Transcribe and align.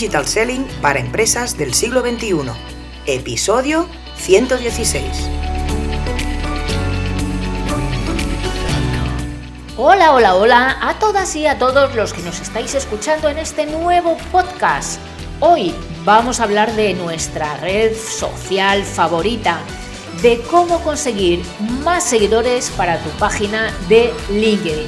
Digital 0.00 0.26
Selling 0.26 0.66
para 0.80 0.98
empresas 0.98 1.58
del 1.58 1.74
siglo 1.74 2.00
XXI. 2.00 2.52
Episodio 3.04 3.86
116. 4.16 5.04
Hola, 9.76 10.14
hola, 10.14 10.36
hola 10.36 10.78
a 10.80 10.98
todas 10.98 11.36
y 11.36 11.46
a 11.46 11.58
todos 11.58 11.94
los 11.94 12.14
que 12.14 12.22
nos 12.22 12.40
estáis 12.40 12.74
escuchando 12.74 13.28
en 13.28 13.36
este 13.36 13.66
nuevo 13.66 14.16
podcast. 14.32 14.98
Hoy 15.38 15.74
vamos 16.06 16.40
a 16.40 16.44
hablar 16.44 16.74
de 16.76 16.94
nuestra 16.94 17.58
red 17.58 17.94
social 17.94 18.84
favorita, 18.84 19.60
de 20.22 20.40
cómo 20.50 20.80
conseguir 20.80 21.42
más 21.84 22.04
seguidores 22.04 22.70
para 22.70 22.96
tu 23.04 23.10
página 23.18 23.70
de 23.90 24.14
LinkedIn. 24.30 24.86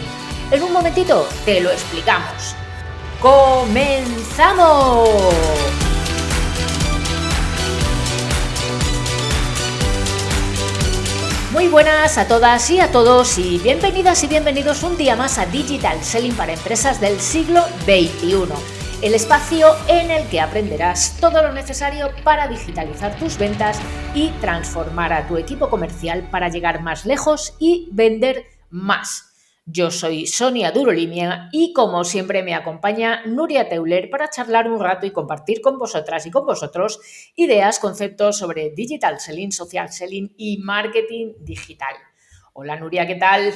En 0.53 0.63
un 0.63 0.73
momentito 0.73 1.29
te 1.45 1.61
lo 1.61 1.71
explicamos. 1.71 2.57
¡Comenzamos! 3.23 5.09
Muy 11.53 11.69
buenas 11.69 12.19
a 12.19 12.27
todas 12.27 12.69
y 12.71 12.81
a 12.81 12.91
todos 12.91 13.39
y 13.39 13.59
bienvenidas 13.59 14.25
y 14.25 14.27
bienvenidos 14.27 14.83
un 14.83 14.97
día 14.97 15.15
más 15.15 15.39
a 15.39 15.47
Digital 15.47 16.03
Selling 16.03 16.35
para 16.35 16.55
Empresas 16.55 17.01
del 17.01 17.21
siglo 17.21 17.63
XXI, 17.85 18.49
el 19.03 19.15
espacio 19.15 19.69
en 19.87 20.11
el 20.11 20.27
que 20.27 20.41
aprenderás 20.41 21.17
todo 21.21 21.43
lo 21.43 21.53
necesario 21.53 22.11
para 22.25 22.49
digitalizar 22.49 23.17
tus 23.21 23.39
ventas 23.39 23.79
y 24.17 24.31
transformar 24.41 25.13
a 25.13 25.29
tu 25.29 25.37
equipo 25.37 25.71
comercial 25.71 26.27
para 26.29 26.49
llegar 26.49 26.83
más 26.83 27.07
lejos 27.07 27.55
y 27.61 27.89
vender 27.93 28.47
más. 28.69 29.32
Yo 29.65 29.93
soy 29.93 30.27
Sonia 30.27 30.73
Durolimia 30.73 31.49
y 31.53 31.73
como 31.73 32.03
siempre 32.03 32.43
me 32.43 32.53
acompaña 32.53 33.25
Nuria 33.27 33.69
Teuler 33.69 34.11
para 34.11 34.29
charlar 34.29 34.69
un 34.69 34.81
rato 34.81 35.07
y 35.07 35.13
compartir 35.13 35.61
con 35.61 35.79
vosotras 35.79 36.27
y 36.27 36.33
con 36.33 36.45
vosotros 36.45 36.99
ideas, 37.37 37.79
conceptos 37.79 38.39
sobre 38.39 38.71
digital 38.71 39.21
selling, 39.21 39.53
social 39.53 39.93
selling 39.93 40.35
y 40.37 40.59
marketing 40.59 41.35
digital. 41.39 41.95
Hola 42.55 42.75
Nuria, 42.81 43.07
¿qué 43.07 43.15
tal? 43.15 43.55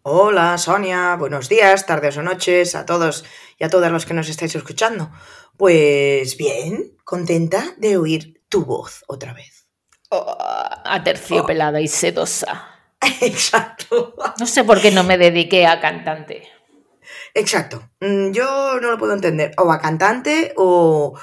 Hola 0.00 0.56
Sonia, 0.56 1.16
buenos 1.16 1.50
días, 1.50 1.84
tardes 1.84 2.16
o 2.16 2.22
noches 2.22 2.74
a 2.74 2.86
todos 2.86 3.26
y 3.58 3.64
a 3.64 3.68
todas 3.68 3.92
los 3.92 4.06
que 4.06 4.14
nos 4.14 4.30
estáis 4.30 4.54
escuchando. 4.54 5.10
Pues 5.58 6.38
bien, 6.38 6.96
contenta 7.04 7.74
de 7.76 7.98
oír 7.98 8.40
tu 8.48 8.64
voz 8.64 9.04
otra 9.06 9.34
vez. 9.34 9.66
Oh, 10.08 10.34
aterciopelada 10.84 11.82
y 11.82 11.88
sedosa. 11.88 12.75
Exacto. 13.20 14.14
No 14.38 14.46
sé 14.46 14.64
por 14.64 14.80
qué 14.80 14.90
no 14.90 15.04
me 15.04 15.18
dediqué 15.18 15.66
a 15.66 15.80
cantante. 15.80 16.48
Exacto. 17.34 17.90
Mm, 18.00 18.32
yo 18.32 18.80
no 18.80 18.90
lo 18.90 18.98
puedo 18.98 19.12
entender. 19.12 19.52
O 19.58 19.70
a 19.70 19.80
cantante 19.80 20.54
o, 20.56 21.14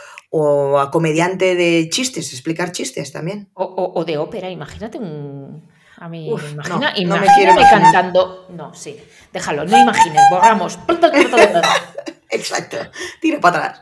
a 0.79 0.91
comediante 0.91 1.55
de 1.55 1.89
chistes, 1.89 2.33
explicar 2.33 2.71
chistes 2.71 3.11
también. 3.11 3.49
O, 3.53 4.03
de 4.05 4.17
ópera, 4.17 4.49
imagínate 4.49 4.97
un. 4.97 5.71
A 5.97 6.09
mí, 6.09 6.27
imagina, 6.27 6.93
no, 7.05 7.17
me 7.17 7.27
quiero 7.35 7.55
cantando. 7.55 8.47
No, 8.49 8.73
sí, 8.73 8.97
déjalo, 9.31 9.63
no 9.63 9.77
imagines, 9.77 10.21
borramos. 10.29 10.77
Exacto, 12.29 12.77
tiro 13.21 13.39
para 13.39 13.57
atrás. 13.57 13.81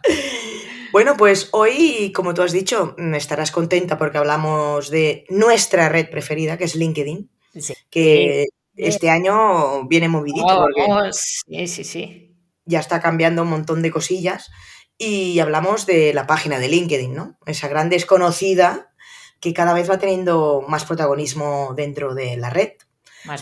Bueno, 0.92 1.16
pues 1.16 1.48
hoy, 1.52 2.12
como 2.14 2.34
tú 2.34 2.44
has 2.44 2.52
dicho, 2.52 2.96
mm, 2.98 3.16
estarás 3.16 3.50
contenta 3.50 3.98
porque 3.98 4.18
hablamos 4.18 4.90
de 4.90 5.26
nuestra 5.30 5.88
red 5.88 6.10
preferida, 6.10 6.58
que 6.58 6.66
es 6.66 6.76
LinkedIn 6.76 7.30
que 7.90 8.48
este 8.76 9.10
año 9.10 9.88
viene 9.88 10.08
movidito. 10.08 10.46
Oh, 10.46 11.04
sí, 11.12 11.68
sí, 11.68 11.84
sí. 11.84 12.36
Ya 12.66 12.80
está 12.80 13.02
cambiando 13.02 13.42
un 13.44 13.50
montón 13.50 13.82
de 13.82 13.92
cosillas 13.92 14.50
y 14.98 15.40
hablamos 15.40 15.86
de 15.86 16.14
la 16.14 16.28
página 16.28 16.60
de 16.60 16.67
LinkedIn, 16.67 17.14
¿no? 17.14 17.38
Esa 17.45 17.67
gran 17.67 17.90
desconocida 17.90 18.92
que 19.40 19.54
cada 19.54 19.73
vez 19.73 19.90
va 19.90 19.98
teniendo 19.98 20.64
más 20.67 20.86
protagonismo 20.86 21.73
dentro 21.76 22.14
de 22.14 22.38
la 22.38 22.50
red. 22.50 22.73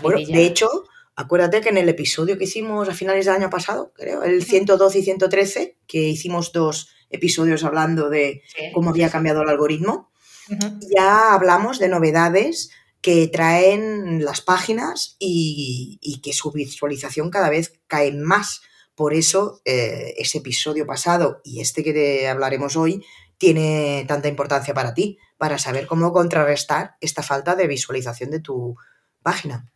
bueno, 0.01 0.19
de 0.25 0.45
hecho, 0.45 0.69
acuérdate 1.15 1.59
que 1.61 1.69
en 1.69 1.77
el 1.77 1.89
episodio 1.89 2.37
que 2.37 2.45
hicimos 2.45 2.87
a 2.87 2.93
finales 2.93 3.25
del 3.25 3.35
año 3.35 3.49
pasado, 3.49 3.91
creo, 3.93 4.23
el 4.23 4.43
112 4.43 4.99
y 4.99 5.03
113, 5.03 5.77
que 5.85 5.99
hicimos 5.99 6.53
dos 6.53 6.89
episodios 7.09 7.65
hablando 7.65 8.09
de 8.09 8.41
cómo 8.73 8.91
había 8.91 9.09
cambiado 9.09 9.41
el 9.41 9.49
algoritmo, 9.49 10.09
ya 10.95 11.33
hablamos 11.33 11.77
de 11.77 11.89
novedades 11.89 12.71
que 13.01 13.27
traen 13.27 14.23
las 14.23 14.41
páginas 14.41 15.15
y, 15.19 16.19
que 16.23 16.33
su 16.33 16.51
visualización 16.51 17.29
cada 17.29 17.49
vez 17.49 17.79
cae 17.87 18.11
más. 18.11 18.61
Por 18.95 19.13
eso 19.13 19.61
eh, 19.63 20.13
ese 20.17 20.39
episodio 20.39 20.85
pasado 20.85 21.39
y 21.43 21.61
este 21.61 21.83
que 21.83 21.93
te 21.93 22.27
hablaremos 22.27 22.75
hoy 22.75 23.05
tiene 23.37 24.03
tanta 24.07 24.27
importancia 24.27 24.73
para 24.73 24.93
ti, 24.93 25.17
para 25.37 25.57
saber 25.57 25.87
cómo 25.87 26.11
contrarrestar 26.11 26.95
esta 26.99 27.23
falta 27.23 27.55
de 27.55 27.67
visualización 27.67 28.31
de 28.31 28.41
tu 28.41 28.75
página. 29.23 29.71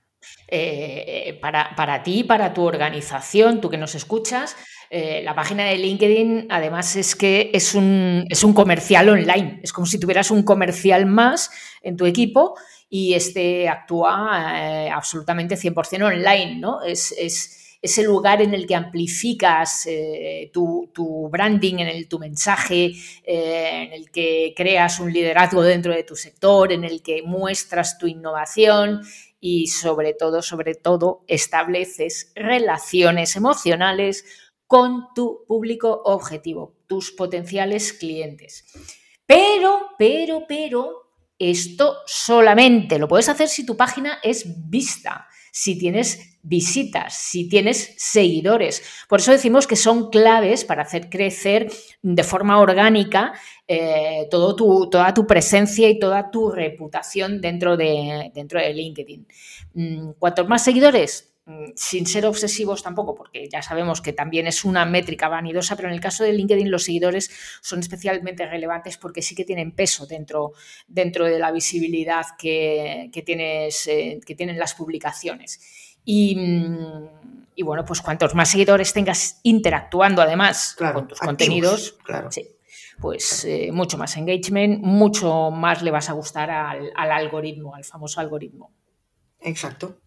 Eh, 0.50 1.40
para, 1.42 1.76
para, 1.76 2.04
ti, 2.04 2.26
para 2.26 2.54
tu 2.54 2.64
organización, 2.64 3.62
tú 3.62 3.70
que 3.70 3.78
nos 3.78 3.96
escuchas, 3.96 4.58
eh, 4.94 5.22
la 5.24 5.34
página 5.34 5.66
de 5.66 5.78
LinkedIn 5.78 6.48
además 6.50 6.96
es 6.96 7.16
que 7.16 7.50
es 7.54 7.74
un, 7.74 8.26
es 8.30 8.44
un 8.44 8.54
comercial 8.54 9.09
online, 9.09 9.59
es 9.64 9.74
como 9.74 9.88
si 9.88 10.00
tuvieras 10.00 10.30
un 10.30 10.44
comercial 10.44 11.06
más 11.08 11.50
en 11.81 11.98
tu 11.98 12.06
equipo 12.06 12.56
y 12.90 13.16
este 13.16 13.68
actúa 13.68 14.54
eh, 14.56 14.90
absolutamente 14.92 15.56
100% 15.56 16.04
online, 16.04 16.59
¿no? 16.59 16.84
Es, 16.84 17.12
es, 17.18 17.64
ese 17.84 18.02
lugar 18.04 18.42
en 18.42 18.54
el 18.54 18.66
que 18.66 18.76
amplificas 18.76 19.86
eh, 19.88 20.50
tu, 20.54 21.30
branding, 21.30 21.80
en 21.80 21.88
el, 21.90 22.08
tu 22.08 22.18
mensaje, 22.18 22.94
eh, 23.25 23.84
en 23.84 23.92
el 23.92 24.10
que 24.10 24.54
creas 24.56 25.02
un 25.02 25.12
liderazgo 25.12 25.62
dentro 25.62 25.94
de 25.94 26.04
tu 26.04 26.16
sector, 26.16 26.72
en 26.72 26.86
el 26.86 27.04
que 27.04 27.24
muestras 27.24 27.98
tu 27.98 28.08
innovación 28.08 29.02
y 29.42 29.68
sobre 29.68 30.14
todo, 30.14 30.42
sobre 30.42 30.75
todo, 30.75 31.25
estableces 31.28 32.31
relaciones 32.36 33.36
emocionales 33.36 34.24
con 34.68 35.13
tu 35.13 35.46
público 35.47 36.01
objetivo, 36.06 36.75
tus 36.88 37.12
potenciales 37.12 37.94
clientes. 37.94 38.66
Pero, 39.25 39.90
pero, 39.97 40.44
pero, 40.47 41.03
esto 41.40 41.97
solamente 42.06 43.00
lo 43.00 43.07
puedes 43.07 43.29
hacer 43.29 43.47
si 43.47 43.66
tu 43.66 43.75
página 43.75 44.19
es 44.24 44.69
vista, 44.69 45.28
si 45.51 45.78
tienes 45.78 46.40
visitas, 46.41 47.16
si 47.16 47.47
tienes 47.47 47.96
seguidores. 47.97 48.84
Por 49.07 49.19
eso 49.19 49.31
decimos 49.31 49.66
que 49.66 49.75
son 49.75 50.09
claves 50.09 50.66
para 50.66 50.84
hacer 50.84 51.09
crecer 51.09 51.72
de 52.01 52.24
forma 52.24 52.59
orgánica 52.59 53.34
eh, 53.68 54.28
toda 54.30 55.13
tu 55.13 55.28
presencia 55.28 55.90
y 55.90 56.00
toda 56.00 56.31
tu 56.31 56.51
reputación 56.51 57.41
dentro 57.41 57.78
de, 57.78 58.31
dentro 58.34 58.59
de 58.59 58.74
LinkedIn. 58.74 59.28
Mm, 59.74 60.12
cuantos 60.19 60.47
más 60.47 60.63
seguidores, 60.63 61.33
sin 61.76 62.06
ser 62.06 62.26
obsesivos 62.26 62.84
tampoco, 62.84 63.16
porque 63.16 63.50
ya 63.50 63.62
sabemos 63.62 64.02
que 64.02 64.14
también 64.14 64.48
es 64.48 64.64
una 64.64 64.86
métrica 64.86 65.28
vanidosa, 65.28 65.76
pero 65.76 65.90
en 65.90 65.94
el 65.94 66.00
caso 66.00 66.24
de 66.24 66.31
LinkedIn 66.31 66.72
los 66.72 66.86
seguidores 66.86 67.31
son 67.62 67.80
especialmente 67.80 68.46
relevantes 68.46 68.98
porque 68.98 69.22
sí 69.22 69.36
que 69.36 69.44
tienen 69.44 69.72
peso 69.74 70.06
dentro, 70.06 70.54
dentro 70.88 71.26
de 71.26 71.40
la 71.40 71.52
visibilidad 71.52 72.26
que, 72.40 73.09
tienes, 73.26 73.88
eh, 73.88 74.22
que 74.26 74.36
tienen 74.36 74.58
las 74.58 74.74
publicaciones. 74.74 75.59
Mm, 76.06 77.06
y, 77.56 77.64
bueno, 77.64 77.84
pues 77.84 78.02
cuantos 78.02 78.36
más 78.36 78.50
seguidores 78.50 78.94
tengas 78.94 79.40
interactuando 79.44 80.22
además 80.22 80.75
con 80.94 81.08
tus 81.10 81.20
contenidos, 81.20 81.98
claro. 82.04 82.30
pues 83.02 83.44
eh, 83.44 83.70
mucho 83.74 83.98
más 83.98 84.16
engagement, 84.16 84.81
mucho 84.81 85.52
más 85.52 85.81
le 85.81 85.92
vas 85.92 86.10
a 86.10 86.14
gustar 86.14 86.50
al, 86.50 86.92
al 86.96 87.12
algoritmo, 87.12 87.75
al 87.75 87.84
famoso 87.84 88.22
algoritmo. 88.22 88.72
Exacto. 89.42 89.98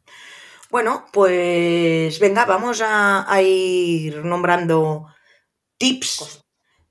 Bueno, 0.70 1.06
pues 1.12 2.18
venga, 2.18 2.44
vamos 2.44 2.82
a, 2.84 3.40
ir 3.42 4.24
nombrando 4.24 5.06
tips, 5.78 6.44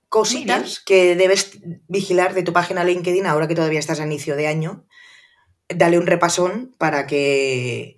cositas 0.10 0.80
que 0.80 1.16
debes 1.16 1.60
vigilar 1.88 2.33
de 2.33 2.44
tu 2.44 2.54
página 2.54 2.83
LinkedIn 2.83 3.25
ahora 3.25 3.48
que 3.48 3.56
todavía 3.56 3.80
estás 3.80 4.00
a 4.00 4.06
inicio 4.06 4.36
de 4.36 4.48
año. 4.48 4.86
Dale 5.68 5.98
un 5.98 6.07
repasón 6.07 6.75
para 6.77 7.06
que 7.07 7.98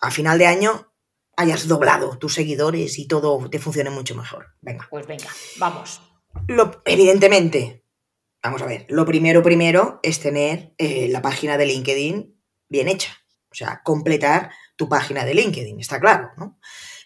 a 0.00 0.10
final 0.10 0.38
de 0.38 0.46
año 0.46 0.92
hayas 1.36 1.68
doblado 1.68 2.18
tus 2.18 2.34
seguidores 2.34 2.98
y 2.98 3.06
todo 3.06 3.48
te 3.50 3.58
funcione 3.58 3.90
mucho 3.90 4.14
mejor. 4.14 4.54
Venga. 4.60 4.86
Pues 4.90 5.06
venga, 5.06 5.28
vamos. 5.58 6.00
Lo, 6.48 6.82
evidentemente, 6.84 7.84
vamos 8.42 8.62
a 8.62 8.66
ver, 8.66 8.86
lo 8.88 9.04
primero 9.04 9.42
primero 9.42 10.00
es 10.02 10.20
tener 10.20 10.74
eh, 10.78 11.08
la 11.08 11.22
página 11.22 11.58
de 11.58 11.66
LinkedIn 11.66 12.40
bien 12.68 12.88
hecha. 12.88 13.19
O 13.50 13.54
sea, 13.54 13.80
completar 13.82 14.50
tu 14.76 14.88
página 14.88 15.24
de 15.24 15.34
LinkedIn, 15.34 15.80
está 15.80 15.98
claro, 16.00 16.30
¿no? 16.36 16.58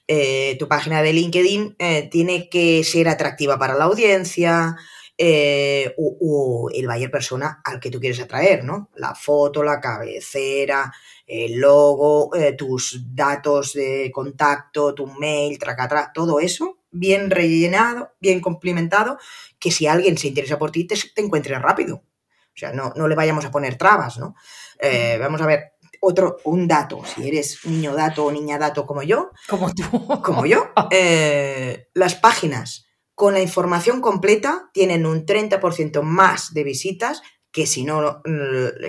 Eh, 0.06 0.56
tu 0.58 0.69
página 0.69 1.00
de 1.02 1.14
LinkedIn 1.14 1.76
eh, 1.79 2.08
tiene 2.11 2.50
que 2.50 2.85
ser 2.85 3.08
atractiva 3.08 3.58
para 3.58 3.75
la 3.75 3.85
audiencia 3.85 4.76
eh, 5.17 5.94
o, 5.96 6.69
el 6.75 6.87
buyer 6.87 7.11
persona 7.11 7.62
al 7.64 7.81
que 7.81 7.91
tú 7.91 8.00
quieres 8.00 8.20
atraer, 8.20 8.64
¿no? 8.64 8.91
La 8.96 9.14
foto, 9.14 9.62
la 9.62 9.81
cabecera, 9.81 10.93
el 11.26 11.55
logo, 11.58 12.31
tus 12.58 13.00
datos 13.14 13.73
de 13.73 14.11
contacto, 14.12 14.94
tu 14.94 15.06
mail, 15.06 15.58
tracatrá, 15.58 16.12
todo 16.12 16.38
eso 16.41 16.79
bien 16.94 17.29
rellenado, 17.31 18.14
bien 18.20 18.41
complementado, 18.41 19.19
que 19.58 19.70
si 19.70 19.87
alguien 19.87 20.17
se 20.17 20.29
interesa 20.29 20.58
por 20.58 20.70
ti, 20.70 20.87
te, 20.87 20.96
encuentre 21.17 21.58
rápido. 21.58 21.96
O 21.96 22.56
sea, 22.56 22.73
no, 22.73 22.93
no, 22.94 23.08
le 23.08 23.17
vayamos 23.17 23.44
a 23.44 23.50
poner 23.50 23.76
trabas, 23.76 24.17
¿no? 24.19 24.37
Eh, 24.79 25.19
vamos 25.19 25.41
a 25.43 25.46
ver, 25.46 25.73
otro, 26.04 26.36
un 26.44 26.68
dato, 26.68 27.02
si 27.04 27.28
eres 27.28 27.64
niño 27.64 27.94
dato 27.94 28.24
o 28.24 28.32
niña 28.32 28.58
dato 28.58 28.86
como 28.86 29.02
yo. 29.02 29.30
Como 29.48 29.72
tú. 29.74 29.84
Como 30.22 30.46
yo. 30.46 30.70
Eh, 30.90 31.88
las 31.94 32.14
páginas 32.14 32.86
con 33.14 33.34
la 33.34 33.40
información 33.40 34.00
completa 34.00 34.70
tienen 34.72 35.06
un 35.06 35.24
30% 35.24 36.02
más 36.02 36.52
de 36.52 36.64
visitas 36.64 37.22
que 37.50 37.66
si 37.66 37.84
no, 37.84 38.22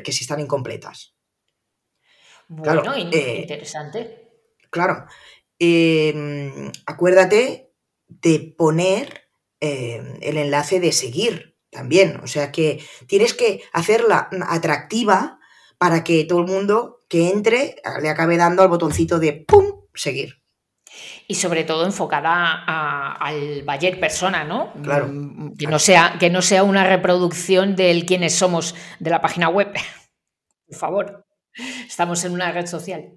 que 0.03 0.11
si 0.11 0.23
están 0.23 0.39
incompletas. 0.39 1.15
Bueno, 2.47 2.93
eh, 2.95 3.39
interesante. 3.41 4.31
Claro. 4.69 5.05
Em, 5.57 6.71
acuérdate 6.85 7.71
de 8.07 8.53
poner 8.57 9.29
em, 9.59 10.17
el 10.21 10.37
enlace 10.37 10.79
de 10.79 10.91
seguir 10.91 11.57
también. 11.69 12.19
O 12.23 12.27
sea 12.27 12.51
que 12.51 12.83
tienes 13.07 13.33
que 13.33 13.63
hacerla 13.71 14.29
atractiva 14.47 15.39
para 15.77 16.03
que 16.03 16.23
todo 16.25 16.39
el 16.39 16.47
mundo 16.47 17.04
que 17.07 17.29
entre 17.29 17.75
le 18.01 18.09
acabe 18.09 18.37
dando 18.37 18.63
al 18.63 18.69
botoncito 18.69 19.19
de 19.19 19.45
¡pum! 19.47 19.81
seguir. 19.93 20.41
Y 21.27 21.35
sobre 21.35 21.63
todo 21.63 21.85
enfocada 21.85 23.13
al 23.13 23.63
Bayer 23.63 23.99
persona, 23.99 24.43
¿no? 24.43 24.71
Claro. 24.81 25.07
Mm, 25.09 25.55
que 25.57 25.67
no, 25.67 25.79
sea, 25.79 26.15
que 26.19 26.29
no 26.29 26.41
sea 26.41 26.63
una 26.63 26.85
reproducción 26.85 27.75
del 27.75 28.05
quiénes 28.05 28.35
somos 28.35 28.75
de 28.99 29.09
la 29.09 29.21
página 29.21 29.49
web. 29.49 29.73
Por 30.67 30.77
favor. 30.77 31.25
Estamos 31.87 32.25
en 32.25 32.33
una 32.33 32.51
red 32.51 32.65
social. 32.65 33.11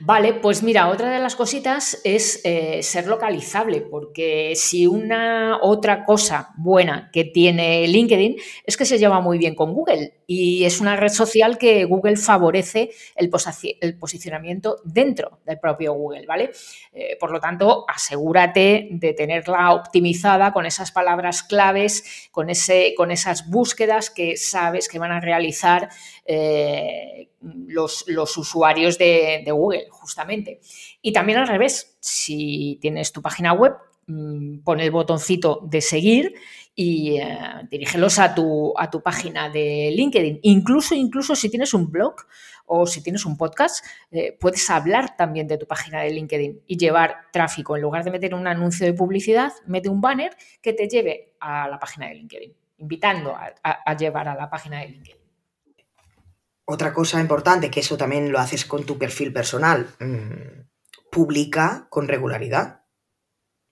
Vale, 0.00 0.32
pues 0.34 0.62
mira, 0.62 0.88
otra 0.88 1.10
de 1.10 1.18
las 1.18 1.36
cositas 1.36 2.00
es 2.04 2.40
eh, 2.44 2.82
ser 2.82 3.06
localizable, 3.06 3.82
porque 3.82 4.54
si 4.56 4.86
una 4.86 5.58
otra 5.60 6.04
cosa 6.04 6.52
buena 6.56 7.10
que 7.12 7.24
tiene 7.24 7.86
LinkedIn 7.86 8.36
es 8.64 8.76
que 8.76 8.86
se 8.86 8.98
lleva 8.98 9.20
muy 9.20 9.38
bien 9.38 9.54
con 9.54 9.74
Google 9.74 10.22
y 10.26 10.64
es 10.64 10.80
una 10.80 10.96
red 10.96 11.10
social 11.10 11.58
que 11.58 11.84
Google 11.84 12.16
favorece 12.16 12.90
el, 13.14 13.28
posicionamiento 13.98 14.80
dentro 14.84 15.40
del 15.44 15.58
propio 15.58 15.92
Google, 15.92 16.26
¿vale? 16.26 16.50
Eh, 16.92 17.16
por 17.20 17.30
lo 17.30 17.40
tanto, 17.40 17.84
asegúrate 17.86 18.88
de 18.90 19.12
tenerla 19.12 19.72
optimizada 19.72 20.52
con 20.52 20.64
esas 20.64 20.90
palabras 20.92 21.42
claves, 21.42 22.28
con, 22.30 22.48
ese, 22.48 22.94
con 22.96 23.10
esas 23.10 23.50
búsquedas 23.50 24.10
que 24.10 24.36
sabes 24.36 24.88
que 24.88 24.98
van 24.98 25.12
a 25.12 25.20
realizar 25.20 25.90
eh, 26.24 27.28
los, 27.66 28.36
usuarios 28.36 28.98
de, 28.98 29.44
Google, 29.46 29.86
justamente. 29.90 30.60
Y 31.02 31.12
también 31.12 31.38
al 31.38 31.48
revés, 31.48 31.96
si 32.00 32.78
tienes 32.80 33.12
tu 33.12 33.22
página 33.22 33.52
web, 33.52 33.74
mm, 34.06 34.60
pon 34.60 34.80
el 34.80 34.90
botoncito 34.90 35.60
de 35.64 35.80
seguir 35.80 36.34
y 36.74 37.18
eh, 37.18 37.38
dirígelos 37.70 38.18
a 38.18 38.34
tu, 38.34 38.74
a 38.76 38.90
tu 38.90 39.02
página 39.02 39.48
de 39.48 39.92
LinkedIn. 39.94 40.40
Incluso, 40.42 40.94
incluso 40.94 41.36
si 41.36 41.48
tienes 41.48 41.74
un 41.74 41.90
blog 41.90 42.14
o 42.66 42.86
si 42.86 43.02
tienes 43.02 43.26
un 43.26 43.36
podcast, 43.36 43.84
eh, 44.10 44.36
puedes 44.40 44.68
hablar 44.70 45.16
también 45.16 45.46
de 45.46 45.58
tu 45.58 45.66
página 45.66 46.00
de 46.00 46.10
LinkedIn 46.10 46.62
y 46.66 46.76
llevar 46.76 47.16
tráfico. 47.32 47.76
En 47.76 47.82
lugar 47.82 48.04
de 48.04 48.10
meter 48.10 48.34
un 48.34 48.46
anuncio 48.46 48.86
de 48.86 48.94
publicidad, 48.94 49.52
mete 49.66 49.88
un 49.88 50.00
banner 50.00 50.34
que 50.62 50.72
te 50.72 50.88
lleve 50.88 51.34
a 51.40 51.68
la 51.68 51.78
página 51.78 52.08
de 52.08 52.14
LinkedIn, 52.14 52.54
invitando 52.78 53.36
a 53.36 53.96
llevar 53.96 54.28
a 54.28 54.34
la 54.34 54.48
página 54.48 54.80
de 54.80 54.88
LinkedIn. 54.88 55.23
Otra 56.66 56.94
cosa 56.94 57.20
importante, 57.20 57.70
que 57.70 57.80
eso 57.80 57.98
también 57.98 58.32
lo 58.32 58.38
haces 58.38 58.64
con 58.64 58.84
tu 58.86 58.98
perfil 58.98 59.32
personal, 59.32 59.94
mm, 60.00 60.62
publica 61.10 61.86
con 61.90 62.08
regularidad. 62.08 62.84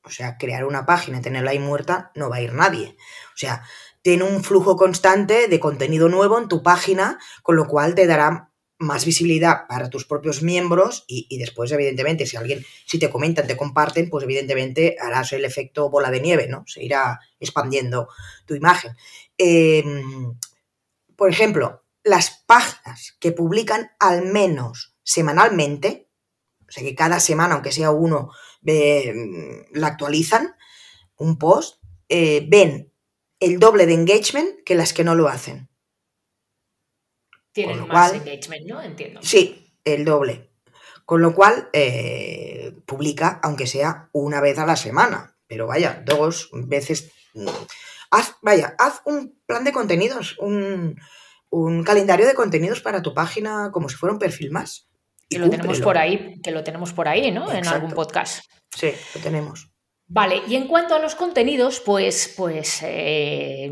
O 0.04 0.10
sea, 0.10 0.36
crear 0.36 0.64
una 0.64 0.84
página 0.84 1.18
y 1.18 1.22
tenerla 1.22 1.52
ahí 1.52 1.58
muerta 1.58 2.10
no 2.16 2.28
va 2.28 2.36
a 2.36 2.42
ir 2.42 2.52
nadie. 2.52 2.96
O 3.34 3.36
sea, 3.36 3.62
ten 4.02 4.22
un 4.22 4.44
flujo 4.44 4.76
constante 4.76 5.48
de 5.48 5.60
contenido 5.60 6.08
nuevo 6.08 6.38
en 6.38 6.48
tu 6.48 6.62
página, 6.62 7.18
con 7.42 7.56
lo 7.56 7.66
cual 7.66 7.94
te 7.94 8.06
dará 8.06 8.50
más 8.78 9.04
visibilidad 9.06 9.66
para 9.68 9.88
tus 9.88 10.04
propios 10.04 10.42
miembros 10.42 11.04
y, 11.06 11.38
después, 11.38 11.70
evidentemente, 11.72 12.26
si 12.26 12.36
alguien, 12.36 12.64
si 12.84 12.98
te 12.98 13.08
comentan, 13.10 13.46
te 13.46 13.56
comparten, 13.56 14.10
pues 14.10 14.24
evidentemente 14.24 14.96
harás 15.00 15.32
el 15.32 15.44
efecto 15.44 15.88
bola 15.88 16.10
de 16.10 16.20
nieve, 16.20 16.48
¿no? 16.48 16.64
Se 16.66 16.82
irá 16.84 17.20
expandiendo 17.38 18.08
tu 18.44 18.54
imagen. 18.54 18.96
Em, 19.38 20.36
por 21.16 21.30
ejemplo, 21.30 21.84
las 22.04 22.42
páginas 22.46 23.16
que 23.20 23.32
publican 23.32 23.92
al 23.98 24.24
menos 24.24 24.96
semanalmente, 25.02 26.08
o 26.68 26.72
sea 26.72 26.82
que 26.82 26.94
cada 26.94 27.20
semana, 27.20 27.54
aunque 27.54 27.72
sea 27.72 27.90
uno, 27.90 28.30
mm, 28.62 29.72
la 29.72 29.86
actualizan, 29.88 30.54
un 31.16 31.38
post, 31.38 31.82
eh, 32.08 32.46
ven 32.48 32.92
el 33.40 33.58
doble 33.58 33.86
de 33.86 33.94
engagement 33.94 34.62
que 34.64 34.74
las 34.74 34.92
que 34.92 35.04
no 35.04 35.14
lo 35.14 35.28
hacen. 35.28 35.68
Tienen 37.52 37.86
más 37.86 38.14
engagement, 38.14 38.66
¿no? 38.66 38.80
Entiendo. 38.80 39.20
Sí, 39.22 39.76
el 39.84 40.04
doble. 40.04 40.50
Con 41.04 41.20
lo 41.20 41.34
cual, 41.34 41.68
eh, 41.72 42.72
publica, 42.86 43.40
aunque 43.42 43.66
sea 43.66 44.08
una 44.12 44.40
vez 44.40 44.58
a 44.58 44.66
la 44.66 44.76
semana. 44.76 45.36
Pero 45.46 45.66
vaya, 45.66 46.02
dos 46.06 46.48
veces. 46.52 47.12
Mm, 47.34 47.48
haz, 48.10 48.36
vaya, 48.40 48.74
haz 48.78 49.02
un 49.04 49.38
plan 49.44 49.64
de 49.64 49.72
contenidos, 49.72 50.38
un, 50.38 50.96
un 51.52 51.84
calendario 51.84 52.26
de 52.26 52.34
contenidos 52.34 52.80
para 52.80 53.02
tu 53.02 53.12
página 53.12 53.70
como 53.72 53.88
si 53.88 53.96
fuera 53.96 54.14
un 54.14 54.18
perfil 54.18 54.50
más. 54.50 54.88
que 55.28 55.38
lo 55.38 55.48
tenemos 55.48 55.80
por 55.80 55.98
ahí, 55.98 56.40
que 56.42 56.50
lo 56.50 56.64
tenemos 56.64 56.92
por 56.92 57.08
ahí, 57.08 57.30
¿no? 57.30 57.52
En 57.52 57.66
algún 57.66 57.92
podcast. 57.92 58.44
Sí, 58.74 58.90
lo 59.14 59.20
tenemos. 59.20 59.70
Vale, 60.08 60.42
y 60.48 60.56
en 60.56 60.66
cuanto 60.66 60.94
a 60.94 60.98
los 60.98 61.14
contenidos, 61.14 61.80
pues, 61.80 62.34
pues 62.36 62.80
eh, 62.82 63.70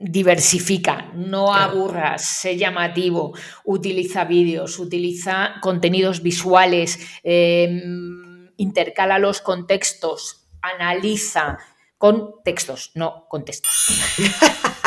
diversifica, 0.00 1.10
no 1.14 1.54
aburras, 1.54 2.24
sé 2.40 2.56
llamativo, 2.56 3.34
utiliza 3.64 4.24
vídeos, 4.24 4.78
utiliza 4.78 5.54
contenidos 5.60 6.22
visuales, 6.22 6.98
eh, 7.22 7.82
intercala 8.56 9.18
los 9.18 9.40
contextos, 9.40 10.48
analiza 10.62 11.58
con 11.98 12.42
textos, 12.44 12.92
no 12.94 13.26
con 13.28 13.44
textos. 13.44 13.88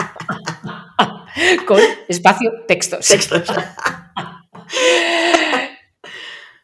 con 1.67 1.79
espacio 2.07 2.51
textos. 2.67 3.07
Textos. 3.07 3.47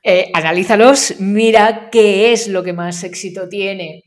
Eh, 0.10 0.32
analízalos, 0.34 1.20
mira 1.20 1.90
qué 1.92 2.32
es 2.32 2.48
lo 2.48 2.64
que 2.64 2.72
más 2.72 3.04
éxito 3.04 3.50
tiene. 3.50 4.06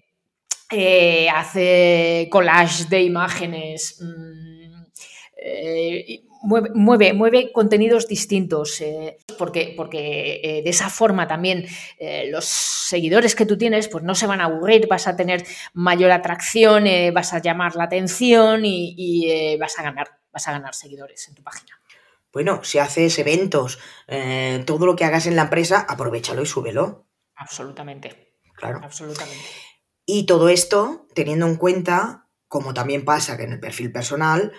Eh, 0.70 1.28
hace 1.28 2.26
collage 2.30 2.86
de 2.88 3.02
imágenes. 3.02 3.98
Mm, 4.00 4.82
eh, 5.44 6.20
mueve, 6.72 7.12
mueve, 7.12 7.52
contenidos 7.52 8.08
distintos, 8.08 8.82
porque, 9.36 9.74
porque 9.76 10.62
de 10.64 10.70
esa 10.70 10.88
forma 10.88 11.28
también 11.28 11.66
los 12.30 12.46
seguidores 12.46 13.34
que 13.34 13.44
tú 13.44 13.58
tienes 13.58 13.88
pues 13.88 14.02
no 14.02 14.14
se 14.14 14.26
van 14.26 14.40
a 14.40 14.44
aburrir, 14.44 14.88
vas 14.88 15.06
a 15.06 15.16
tener 15.16 15.44
mayor 15.74 16.12
atracción, 16.12 16.84
vas 17.12 17.34
a 17.34 17.42
llamar 17.42 17.76
la 17.76 17.84
atención 17.84 18.62
y 18.64 19.56
vas 19.58 19.78
a 19.78 19.82
ganar 19.82 20.19
vas 20.32 20.48
a 20.48 20.52
ganar 20.52 20.74
seguidores 20.74 21.28
en 21.28 21.34
tu 21.34 21.42
página. 21.42 21.80
Bueno, 22.32 22.62
si 22.62 22.78
haces 22.78 23.18
eventos, 23.18 23.78
eh, 24.06 24.62
todo 24.66 24.86
lo 24.86 24.94
que 24.94 25.04
hagas 25.04 25.26
en 25.26 25.36
la 25.36 25.42
empresa, 25.42 25.84
aprovechalo 25.88 26.42
y 26.42 26.46
súbelo. 26.46 27.06
Absolutamente. 27.34 28.36
Claro. 28.54 28.80
Absolutamente. 28.82 29.44
Y 30.06 30.26
todo 30.26 30.48
esto, 30.48 31.06
teniendo 31.14 31.46
en 31.46 31.56
cuenta, 31.56 32.28
como 32.46 32.74
también 32.74 33.04
pasa 33.04 33.36
que 33.36 33.44
en 33.44 33.52
el 33.52 33.60
perfil 33.60 33.92
personal, 33.92 34.52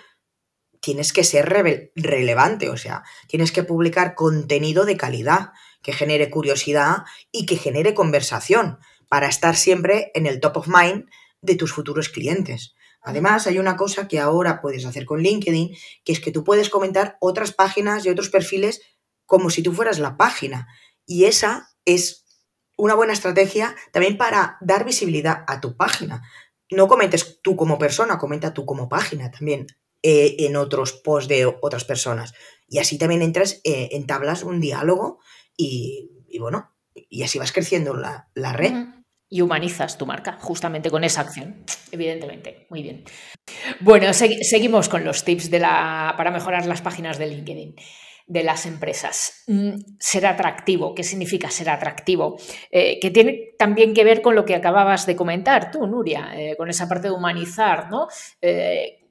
tienes 0.80 1.12
que 1.12 1.24
ser 1.24 1.48
relevante, 1.94 2.68
o 2.68 2.76
sea, 2.76 3.04
tienes 3.28 3.52
que 3.52 3.62
publicar 3.62 4.14
contenido 4.14 4.84
de 4.84 4.96
calidad, 4.96 5.52
que 5.82 5.92
genere 5.92 6.28
curiosidad 6.28 7.04
y 7.30 7.46
que 7.46 7.56
genere 7.56 7.94
conversación, 7.94 8.78
para 9.08 9.28
estar 9.28 9.56
siempre 9.56 10.10
en 10.14 10.26
el 10.26 10.40
top 10.40 10.56
of 10.58 10.68
mind 10.68 11.08
de 11.40 11.54
tus 11.54 11.72
futuros 11.72 12.08
clientes. 12.08 12.74
Además, 13.02 13.46
hay 13.46 13.58
una 13.58 13.76
cosa 13.76 14.06
que 14.06 14.20
ahora 14.20 14.60
puedes 14.60 14.86
hacer 14.86 15.04
con 15.04 15.20
LinkedIn, 15.20 15.76
que 16.04 16.12
es 16.12 16.20
que 16.20 16.30
tú 16.30 16.44
puedes 16.44 16.70
comentar 16.70 17.16
otras 17.20 17.52
páginas 17.52 18.06
y 18.06 18.08
otros 18.08 18.30
perfiles 18.30 18.80
como 19.26 19.50
si 19.50 19.62
tú 19.62 19.72
fueras 19.72 19.98
la 19.98 20.16
página. 20.16 20.68
Y 21.04 21.24
esa 21.24 21.68
es 21.84 22.24
una 22.76 22.94
buena 22.94 23.12
estrategia 23.12 23.74
también 23.92 24.16
para 24.16 24.56
dar 24.60 24.84
visibilidad 24.84 25.44
a 25.46 25.60
tu 25.60 25.76
página. 25.76 26.22
No 26.70 26.88
comentes 26.88 27.40
tú 27.42 27.56
como 27.56 27.78
persona, 27.78 28.18
comenta 28.18 28.54
tú 28.54 28.64
como 28.64 28.88
página 28.88 29.30
también 29.30 29.66
eh, 30.02 30.36
en 30.40 30.56
otros 30.56 30.92
posts 30.92 31.28
de 31.28 31.46
otras 31.46 31.84
personas. 31.84 32.34
Y 32.66 32.78
así 32.78 32.98
también 32.98 33.22
entras, 33.22 33.60
eh, 33.64 33.90
entablas 33.92 34.42
un 34.42 34.60
diálogo 34.60 35.20
y, 35.56 36.10
bueno, 36.40 36.74
y 36.94 37.22
así 37.22 37.38
vas 37.38 37.52
creciendo 37.52 37.94
la, 37.94 38.28
red 38.34 38.72
y 39.32 39.40
humanizas 39.40 39.96
tu 39.96 40.04
marca 40.04 40.36
justamente 40.38 40.90
con 40.90 41.04
esa 41.04 41.22
acción, 41.22 41.64
evidentemente. 41.90 42.66
Muy 42.68 42.82
bien. 42.82 43.02
Bueno, 43.80 44.12
seguimos 44.12 44.90
con 44.90 45.04
los 45.04 45.24
tips 45.24 45.48
para 45.48 46.30
mejorar 46.30 46.66
las 46.66 46.82
páginas 46.82 47.18
de 47.18 47.28
LinkedIn. 47.28 47.74
de 48.24 48.44
las 48.44 48.66
empresas. 48.66 49.42
Mm, 49.48 49.72
ser 49.98 50.26
atractivo, 50.26 50.94
¿qué 50.94 51.02
significa 51.02 51.50
ser 51.50 51.68
atractivo? 51.68 52.38
Eh, 52.70 53.00
que 53.00 53.10
tiene 53.10 53.54
también 53.58 53.92
que 53.92 54.04
ver 54.04 54.22
con 54.22 54.36
lo 54.36 54.44
que 54.44 54.54
acababas 54.54 55.06
de 55.06 55.16
comentar 55.16 55.70
tú, 55.70 55.86
Nuria, 55.86 56.30
eh, 56.34 56.54
con 56.56 56.70
esa 56.70 56.88
parte 56.88 57.08
de 57.08 57.14
humanizar, 57.14 57.90
¿no? 57.90 58.06
Eh, 58.40 59.08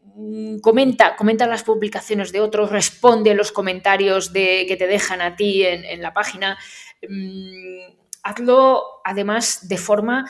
comenta, 0.61 1.15
comenta 1.17 1.45
las 1.45 1.63
publicaciones 1.63 2.31
de 2.31 2.39
otros, 2.39 2.71
responde 2.71 3.31
a 3.31 3.35
los 3.35 3.51
comentarios 3.51 4.31
de, 4.33 4.65
que 4.67 4.77
te 4.77 4.87
dejan 4.87 5.21
a 5.21 5.35
ti 5.35 5.65
en, 5.65 6.01
la 6.01 6.13
página. 6.13 6.57
Mm, 7.07 8.00
hazlo 8.23 8.83
además 9.03 9.67
de 9.67 9.77
forma 9.77 10.25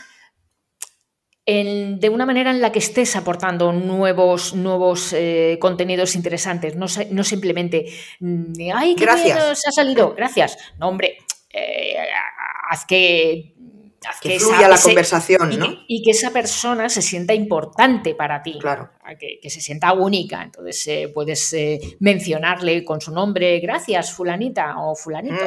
de 1.46 2.10
una 2.10 2.26
manera 2.26 2.52
en 2.52 2.62
la 2.62 2.72
que 2.72 2.80
estés 2.80 3.16
aportando 3.16 3.74
nuevos, 3.74 4.54
nuevos 4.54 5.12
eh, 5.12 5.58
contenidos 5.60 6.16
interesantes, 6.16 6.76
no, 6.76 6.86
no 7.10 7.24
simplemente, 7.24 7.88
mm, 8.20 8.54
¡ay, 8.74 8.96
qué 8.96 9.04
gracias. 9.04 9.62
ha 9.68 9.72
salido! 9.72 10.14
Gracias. 10.16 10.58
No, 10.80 10.88
hombre, 10.88 11.18
eh, 11.52 11.96
haz 12.70 12.86
que 12.86 13.56
que, 14.22 14.40
fluya 14.40 14.68
la 14.68 14.78
conversación, 14.78 15.52
y, 15.52 15.58
¿no? 15.58 15.68
y, 15.88 16.02
que 16.04 16.12
esa 16.12 16.32
persona 16.32 16.90
se 16.90 17.02
sienta 17.02 17.34
importante 17.34 18.16
para 18.16 18.42
ti, 18.42 18.58
claro. 18.60 18.90
que, 19.20 19.50
se 19.50 19.62
sienta 19.62 19.94
única. 19.94 20.44
Entonces 20.44 20.88
eh, 20.88 21.12
puedes 21.14 21.56
mencionarle 22.00 22.84
con 22.84 23.00
su 23.02 23.12
nombre, 23.12 23.60
gracias 23.60 24.12
fulanita 24.12 24.76
o 24.80 24.96
fulanito. 24.96 25.46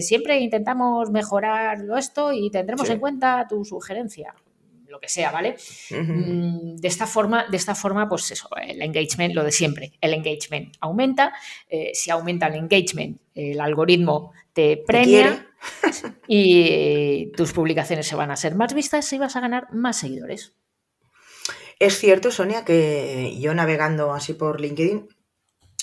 siempre 0.00 0.38
intentamos 0.38 1.10
mejorar 1.10 1.78
esto 1.98 2.32
y 2.32 2.50
tendremos 2.50 2.88
en 2.88 2.98
cuenta 2.98 3.46
tu 3.48 3.64
sugerencia 3.64 4.34
lo 4.98 5.00
que 5.00 5.08
sea, 5.08 5.30
¿vale? 5.30 5.56
Mm, 5.90 6.76
de, 6.76 6.88
esta 6.88 7.06
forma, 7.06 7.46
de 7.48 7.56
esta 7.56 7.76
forma, 7.76 8.08
pues 8.08 8.30
eso, 8.32 8.48
el 8.60 8.82
engagement, 8.82 9.32
lo 9.32 9.44
de 9.44 9.52
siempre, 9.52 9.92
el 10.00 10.12
engagement 10.12 10.74
aumenta, 10.80 11.32
eh, 11.68 11.92
si 11.94 12.10
aumenta 12.10 12.48
el 12.48 12.56
engagement, 12.56 13.20
el 13.34 13.60
algoritmo 13.60 14.32
te 14.52 14.76
premia 14.76 15.46
y 16.26 17.30
tus 17.36 17.52
publicaciones 17.52 18.08
se 18.08 18.16
van 18.16 18.32
a 18.32 18.36
ser 18.36 18.56
más 18.56 18.74
vistas 18.74 19.12
y 19.12 19.18
vas 19.18 19.36
a 19.36 19.40
ganar 19.40 19.72
más 19.72 19.98
seguidores. 19.98 20.52
Es 21.78 21.96
cierto, 21.98 22.32
Sonia, 22.32 22.64
que 22.64 23.36
yo 23.38 23.54
navegando 23.54 24.12
así 24.12 24.32
por 24.32 24.60
LinkedIn 24.60 25.08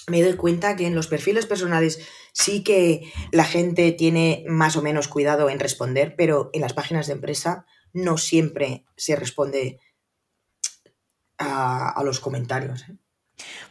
me 0.07 0.22
doy 0.22 0.36
cuenta 0.36 0.75
que 0.75 0.86
en 0.86 0.93
los 0.93 1.07
perfiles 1.07 1.45
personales 1.45 2.00
sí 2.31 2.63
que 2.63 3.12
la 3.31 3.43
gente 3.45 3.91
tiene 3.91 4.43
más 4.48 4.75
o 4.75 4.81
menos 4.81 5.07
cuidado 5.07 5.50
en 5.50 5.60
responder, 5.60 6.15
pero 6.15 6.50
en 6.53 6.62
las 6.62 6.74
páginas 6.74 7.07
de 7.07 7.13
empresa 7.13 7.65
no 7.96 8.18
siempre 8.18 8.84
se 8.96 9.16
responde 9.16 9.80
a, 11.38 12.02
los 12.04 12.20
comentarios. 12.20 12.84
¿eh? 12.84 12.96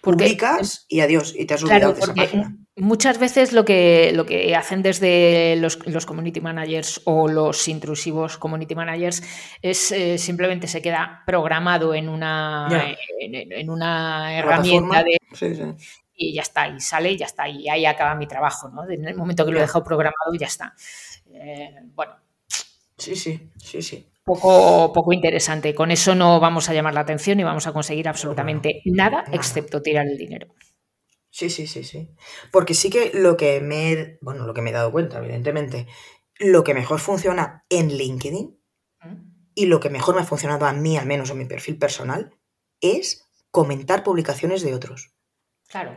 Publicas 0.01 0.87
y 0.89 1.01
adiós, 1.01 1.35
y 1.37 1.45
te 1.47 1.55
has 1.55 1.63
olvidado 1.63 1.93
de 1.93 2.01
esa 2.01 2.15
página. 2.15 2.57
Muchas 2.77 3.19
veces 3.19 3.53
lo 3.53 3.65
que, 3.65 4.11
lo 4.15 4.27
que 4.27 4.57
hacen 4.57 4.83
desde 4.83 5.57
los, 5.57 5.77
community 6.07 6.41
managers 6.41 7.01
o 7.05 7.29
los 7.29 7.69
intrusivos 7.69 8.37
community 8.37 8.75
managers 8.75 9.23
es 9.63 9.93
eh, 9.93 10.19
simplemente 10.19 10.67
se 10.67 10.83
queda 10.83 11.23
programado 11.25 11.95
en 11.95 12.09
una, 12.09 12.97
en, 13.21 13.71
una 13.71 14.37
herramienta 14.37 15.05
de... 15.05 15.77
Y 16.17 16.35
ya 16.35 16.43
está, 16.43 16.69
y 16.69 16.81
sale 16.81 17.13
y 17.13 17.17
ya 17.19 17.27
está, 17.27 17.49
y 17.49 17.69
ahí 17.69 17.85
acaba 17.87 18.15
mi 18.15 18.27
trabajo, 18.27 18.69
¿no? 18.69 18.89
En 18.89 19.05
el 19.05 19.17
momento 19.17 19.45
que 19.45 19.51
lo 19.51 19.59
he 19.59 19.63
dejado 19.63 19.85
programado, 19.85 20.33
ya 20.39 20.47
está. 20.47 20.73
Eh, 21.33 21.75
bueno. 21.93 22.15
Sí, 22.97 23.17
sí, 23.17 23.51
sí, 23.57 23.83
sí 23.83 24.07
poco, 24.25 24.93
poco 24.93 25.13
interesante. 25.13 25.75
Con 25.75 25.91
eso 25.91 26.15
no 26.15 26.41
vamos 26.41 26.69
a 26.69 26.75
llamar 26.75 26.95
la 26.95 27.01
atención 27.01 27.39
y 27.39 27.45
vamos 27.45 27.67
a 27.67 27.73
conseguir 27.73 28.09
absolutamente 28.09 28.83
nada, 28.87 29.25
excepto 29.33 29.83
tirar 29.83 30.07
el 30.07 30.17
dinero. 30.17 30.49
Sí, 31.31 31.51
sí, 31.51 31.67
sí, 31.67 31.85
sí. 31.85 32.11
Porque 32.53 32.75
sí 32.75 32.91
que 32.91 33.11
lo 33.13 33.37
que 33.37 33.61
me 33.61 33.93
he, 33.93 34.19
bueno, 34.21 34.47
lo 34.47 34.55
que 34.55 34.63
me 34.63 34.71
he 34.71 34.73
dado 34.73 34.93
cuenta, 34.93 35.19
evidentemente, 35.19 35.87
lo 36.39 36.65
que 36.65 36.75
mejor 36.75 37.01
funciona 37.01 37.65
en 37.69 37.89
LinkedIn 37.89 38.59
¿Mm? 39.03 39.15
y 39.55 39.67
lo 39.67 39.81
que 39.81 39.91
mejor 39.91 40.15
me 40.15 40.23
ha 40.23 40.27
funcionado 40.27 40.67
a 40.67 40.73
mí, 40.73 40.97
al 40.97 41.07
menos 41.07 41.31
en 41.31 41.39
mi 41.39 41.45
perfil 41.45 41.79
personal, 41.79 42.39
es 42.81 43.29
comentar 43.51 44.05
publicaciones 44.05 44.63
de 44.63 44.75
otros. 44.75 45.13
Claro. 45.69 45.93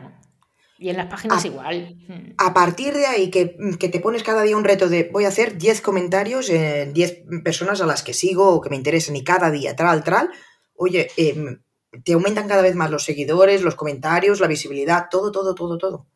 Y 0.80 0.90
en 0.90 0.96
las 0.96 1.06
páginas 1.06 1.44
igual. 1.44 1.96
A 2.38 2.54
partir 2.54 2.94
de 2.94 3.06
ahí 3.06 3.30
que, 3.30 3.56
te 3.78 4.00
pones 4.00 4.22
cada 4.22 4.42
día 4.42 4.56
un 4.56 4.64
reto 4.64 4.88
de 4.88 5.10
voy 5.12 5.24
a 5.24 5.28
hacer 5.28 5.58
10 5.58 5.80
comentarios 5.80 6.48
en 6.50 6.92
10 6.92 7.24
personas 7.42 7.80
a 7.80 7.86
las 7.86 8.04
que 8.04 8.14
sigo 8.14 8.48
o 8.54 8.60
que 8.60 8.70
me 8.70 8.76
interesen 8.76 9.16
y 9.16 9.24
cada 9.24 9.50
día, 9.50 9.74
tal, 9.74 10.04
tal, 10.04 10.30
oye, 10.74 11.10
em, 11.16 11.62
te 12.04 12.12
aumentan 12.12 12.46
cada 12.46 12.62
vez 12.62 12.76
más 12.76 12.92
los 12.92 13.04
seguidores, 13.04 13.62
los 13.62 13.74
comentarios, 13.74 14.38
la 14.38 14.46
visibilidad, 14.46 15.06
todo, 15.10 15.32
todo, 15.32 15.54
todo, 15.54 15.78
todo. 15.78 16.06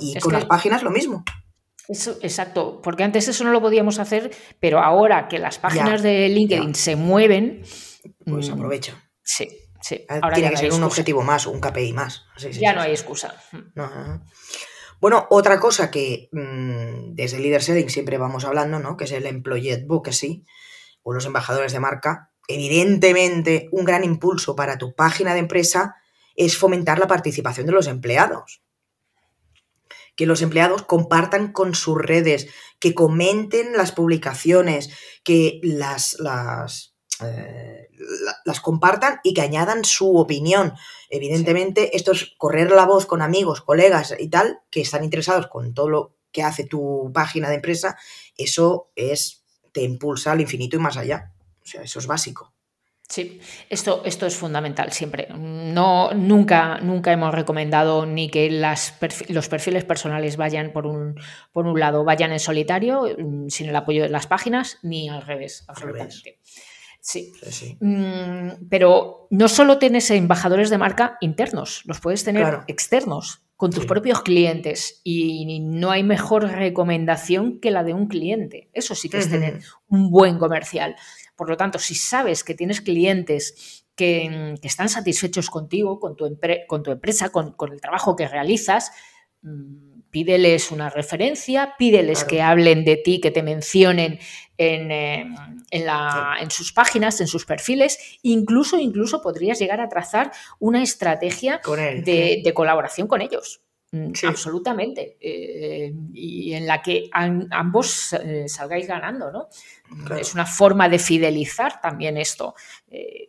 y 0.00 0.18
con 0.18 0.32
las 0.32 0.46
páginas 0.46 0.82
lo 0.82 0.90
mismo. 0.90 1.24
Eso, 1.86 2.16
exacto, 2.22 2.80
porque 2.82 3.04
antes 3.04 3.28
eso 3.28 3.44
no 3.44 3.50
lo 3.50 3.60
podíamos 3.60 3.98
hacer, 3.98 4.30
pero 4.60 4.78
ahora 4.80 5.28
que 5.28 5.38
las 5.38 5.58
páginas 5.58 6.02
de 6.02 6.28
LinkedIn 6.30 6.74
se 6.74 6.96
mueven... 6.96 7.62
Pues 8.24 8.48
mm, 8.48 8.52
aprovecha. 8.54 9.10
Sí, 9.84 10.02
Ah, 10.08 10.30
tiene 10.32 10.48
que 10.48 10.56
ser 10.56 10.72
un 10.72 10.82
objetivo 10.82 11.22
más, 11.22 11.46
un 11.46 11.60
KPI 11.60 11.92
más. 11.92 12.24
ya 12.58 12.72
no 12.72 12.80
hay 12.80 12.92
excusa. 12.92 13.34
Bueno, 14.98 15.26
otra 15.28 15.60
cosa 15.60 15.90
que 15.90 16.30
mm, 16.32 17.12
desde 17.14 17.38
Leader 17.38 17.62
Setting 17.62 17.90
siempre 17.90 18.16
vamos 18.16 18.46
hablando, 18.46 18.78
¿no? 18.78 18.96
Que 18.96 19.04
es 19.04 19.12
el 19.12 19.26
Employee 19.26 19.74
Advocacy 19.74 20.46
o 21.02 21.12
los 21.12 21.26
embajadores 21.26 21.74
de 21.74 21.80
marca. 21.80 22.30
Evidentemente, 22.48 23.68
un 23.72 23.84
gran 23.84 24.04
impulso 24.04 24.56
para 24.56 24.78
tu 24.78 24.94
página 24.94 25.34
de 25.34 25.40
empresa 25.40 25.96
es 26.34 26.56
fomentar 26.56 26.98
la 26.98 27.06
participación 27.06 27.66
de 27.66 27.72
los 27.72 27.86
empleados. 27.86 28.62
Que 30.16 30.24
los 30.24 30.40
empleados 30.40 30.80
compartan 30.84 31.52
con 31.52 31.74
sus 31.74 31.98
redes, 31.98 32.48
que 32.78 32.94
comenten 32.94 33.76
las 33.76 33.92
publicaciones, 33.92 34.88
que 35.24 35.60
las, 35.62 36.16
las 36.20 36.93
eh, 37.22 37.88
las 38.44 38.60
compartan 38.60 39.20
y 39.22 39.34
que 39.34 39.42
añadan 39.42 39.84
su 39.84 40.16
opinión. 40.16 40.74
Evidentemente, 41.10 41.96
esto 41.96 42.12
es 42.12 42.34
correr 42.36 42.70
la 42.70 42.86
voz 42.86 43.06
con 43.06 43.22
amigos, 43.22 43.60
colegas 43.60 44.14
y 44.18 44.28
tal, 44.28 44.60
que 44.70 44.80
están 44.80 45.04
interesados 45.04 45.46
con 45.46 45.74
todo 45.74 45.88
lo 45.88 46.14
que 46.32 46.42
hace 46.42 46.64
tu 46.64 47.10
página 47.14 47.48
de 47.48 47.54
empresa, 47.54 47.96
eso 48.36 48.90
es, 48.96 49.44
te 49.72 49.82
impulsa 49.82 50.32
al 50.32 50.40
infinito 50.40 50.76
y 50.76 50.80
más 50.80 50.96
allá. 50.96 51.32
O 51.62 51.66
sea, 51.66 51.82
eso 51.82 52.00
es 52.00 52.06
básico. 52.06 52.52
Sí, 53.08 53.40
esto, 53.68 54.02
esto 54.04 54.26
es 54.26 54.34
fundamental 54.34 54.90
siempre. 54.90 55.28
No, 55.30 56.12
nunca, 56.14 56.80
nunca 56.80 57.12
hemos 57.12 57.34
recomendado 57.34 58.06
ni 58.06 58.30
que 58.30 58.50
las 58.50 58.94
los 59.28 59.48
perfiles 59.48 59.84
personales 59.84 60.36
vayan 60.36 60.72
por 60.72 60.86
un, 60.86 61.20
por 61.52 61.66
un 61.66 61.78
lado, 61.78 62.02
vayan 62.02 62.32
en 62.32 62.40
solitario, 62.40 63.06
mm, 63.16 63.48
sin 63.50 63.68
el 63.68 63.76
apoyo 63.76 64.02
de 64.02 64.08
las 64.08 64.26
páginas, 64.26 64.78
ni 64.82 65.08
al 65.10 65.22
revés, 65.22 65.64
absolutamente. 65.68 66.38
Sí. 67.04 67.34
Mm, 67.80 68.66
pero 68.70 69.26
no 69.28 69.48
solo 69.48 69.78
tienes 69.78 70.10
embajadores 70.10 70.70
de 70.70 70.78
marca 70.78 71.18
internos, 71.20 71.82
los 71.84 72.00
puedes 72.00 72.24
tener 72.24 72.60
externos 72.66 73.42
con 73.56 73.70
tus 73.70 73.84
propios 73.84 74.22
clientes 74.22 75.02
y 75.04 75.60
no 75.60 75.90
hay 75.90 76.02
mejor 76.02 76.44
recomendación 76.44 77.60
que 77.60 77.70
la 77.70 77.84
de 77.84 77.92
un 77.92 78.08
cliente. 78.08 78.70
Eso 78.72 78.94
sí 78.94 79.10
que 79.10 79.18
es 79.18 79.28
tener 79.28 79.60
un 79.86 80.10
buen 80.10 80.38
comercial. 80.38 80.96
Por 81.36 81.50
lo 81.50 81.58
tanto, 81.58 81.78
si 81.78 81.94
sabes 81.94 82.42
que 82.42 82.54
tienes 82.54 82.80
clientes 82.80 83.84
que, 83.94 84.54
están 84.62 84.88
satisfechos 84.88 85.50
contigo, 85.50 86.00
con 86.00 86.16
tu, 86.16 86.26
con 86.66 86.82
tu 86.82 86.90
empresa, 86.90 87.28
con, 87.28 87.54
el 87.70 87.80
trabajo 87.82 88.16
que 88.16 88.28
realizas, 88.28 88.92
mm, 89.42 89.93
pídeles 90.14 90.70
una 90.70 90.90
referencia, 90.90 91.74
pídeles 91.76 92.22
que 92.22 92.40
hablen 92.40 92.84
de 92.84 92.96
ti, 92.96 93.20
que 93.20 93.32
te 93.32 93.42
mencionen 93.42 94.20
en, 94.56 94.92
eh, 94.92 95.26
en, 95.72 96.50
sus 96.52 96.72
páginas, 96.72 97.20
en 97.20 97.26
sus 97.26 97.44
perfiles, 97.44 97.98
incluso, 98.22 98.78
incluso 98.78 99.20
podrías 99.20 99.58
llegar 99.58 99.80
a 99.80 99.88
trazar 99.88 100.30
una 100.60 100.84
estrategia 100.84 101.60
de, 102.04 102.52
colaboración 102.54 103.08
con 103.08 103.22
ellos. 103.22 103.60
Mm, 103.90 104.12
absolutamente. 104.28 105.16
Eh, 105.20 105.92
y 106.12 106.52
en 106.52 106.68
la 106.68 106.80
que 106.80 107.10
ambos 107.12 108.12
eh, 108.12 108.44
salgáis 108.46 108.86
ganando, 108.86 109.32
¿no? 109.32 109.48
Es 110.16 110.32
una 110.32 110.46
forma 110.46 110.88
de 110.88 111.00
fidelizar 111.00 111.80
también 111.80 112.18
esto. 112.18 112.54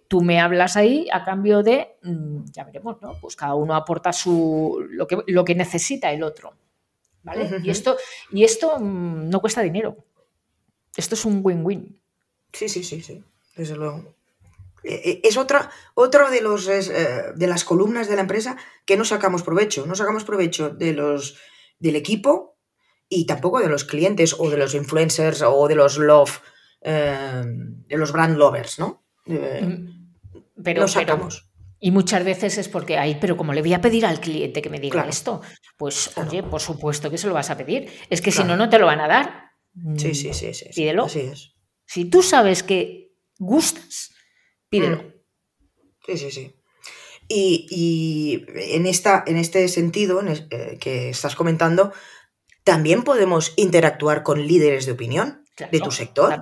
tú 0.07 0.21
me 0.21 0.39
hablas 0.39 0.77
ahí 0.77 1.07
a 1.11 1.23
cambio 1.23 1.63
de, 1.63 1.97
mm, 2.03 2.45
ya 2.51 2.63
veremos, 2.63 3.01
¿no? 3.01 3.13
Pues 3.19 3.35
cada 3.35 3.55
uno 3.55 3.73
aporta 3.73 4.13
su, 4.13 4.85
lo, 4.87 5.07
que, 5.07 5.17
lo 5.25 5.43
que 5.43 5.55
necesita 5.55 6.11
el 6.11 6.21
otro. 6.21 6.53
Y 7.63 7.69
esto, 7.69 7.97
y 8.31 8.43
esto 8.43 8.79
mm, 8.79 9.29
no 9.29 9.41
cuesta 9.41 9.61
dinero. 9.61 9.97
Esto 10.95 11.15
es 11.15 11.25
un 11.25 11.41
win-win. 11.43 12.01
Sí, 12.53 12.69
sí, 12.69 12.83
sí, 12.83 13.01
sí, 13.01 13.23
desde 13.55 13.75
luego. 13.75 14.15
E, 14.83 14.93
e, 14.93 15.27
es 15.27 15.37
otra, 15.37 15.71
otro 15.95 16.29
de, 16.29 16.41
los, 16.41 16.67
eh, 16.67 17.33
de 17.35 17.47
las 17.47 17.63
columnas 17.63 18.07
de 18.07 18.15
la 18.15 18.21
empresa 18.21 18.55
que 18.85 18.97
no 18.97 19.03
sacamos 19.03 19.43
provecho. 19.43 19.85
No 19.85 19.95
sacamos 19.95 20.23
provecho 20.23 20.69
de 20.69 20.93
los, 20.93 21.37
del 21.79 21.95
equipo 21.95 22.57
y 23.09 23.25
tampoco 23.25 23.59
de 23.59 23.69
los 23.69 23.83
clientes 23.83 24.35
o 24.37 24.49
de 24.49 24.57
los 24.57 24.73
influencers 24.75 25.41
o 25.41 25.67
de 25.67 25.75
los 25.75 25.97
love, 25.97 26.41
eh, 26.81 27.43
de 27.45 27.97
los 27.97 28.11
brand 28.11 28.37
lovers, 28.37 28.79
¿no? 28.79 29.03
Mm, 29.25 30.13
pero, 30.63 30.87
sacamos. 30.87 31.49
Y 31.85 31.91
muchas 31.91 32.25
veces 32.25 32.57
es 32.57 32.67
porque, 32.67 32.97
ay, 32.97 33.19
pero 33.21 33.37
como 33.37 33.53
le 33.53 33.61
voy 33.61 33.75
a 33.75 33.79
pedir 33.79 34.07
al 34.07 34.19
cliente 34.19 34.59
que 34.59 34.71
me 34.71 34.79
diga 34.79 35.07
esto, 35.07 35.41
pues 35.77 36.17
oye, 36.17 36.41
por 36.41 36.59
supuesto 36.59 37.11
que 37.11 37.19
se 37.19 37.27
lo 37.27 37.35
vas 37.35 37.51
a 37.51 37.57
pedir. 37.57 37.91
Es 38.09 38.23
que 38.23 38.31
si 38.31 38.43
no, 38.43 38.57
no 38.57 38.69
te 38.69 38.79
lo 38.79 38.87
van 38.87 39.01
a 39.01 39.07
dar. 39.07 39.51
Sí, 39.95 40.15
sí, 40.15 40.33
sí, 40.33 40.51
sí. 40.55 40.65
Pídelo. 40.73 41.05
Así 41.05 41.19
es. 41.19 41.53
Si 41.85 42.05
tú 42.05 42.23
sabes 42.23 42.63
que 42.63 43.13
gustas, 43.37 44.15
pídelo. 44.67 44.97
Mm. 44.97 45.13
Sí, 46.07 46.17
sí, 46.17 46.31
sí. 46.31 46.55
Y, 47.27 48.43
en, 48.47 48.87
esta, 48.87 49.23
en 49.27 49.37
este 49.37 49.67
sentido 49.67 50.23
eh, 50.23 50.79
que 50.81 51.09
estás 51.09 51.35
comentando, 51.35 51.93
también 52.63 53.03
podemos 53.03 53.53
interactuar 53.57 54.23
con 54.23 54.47
líderes 54.47 54.87
de 54.87 54.93
opinión 54.93 55.43
de 55.71 55.79
tu 55.79 55.91
sector 55.91 56.41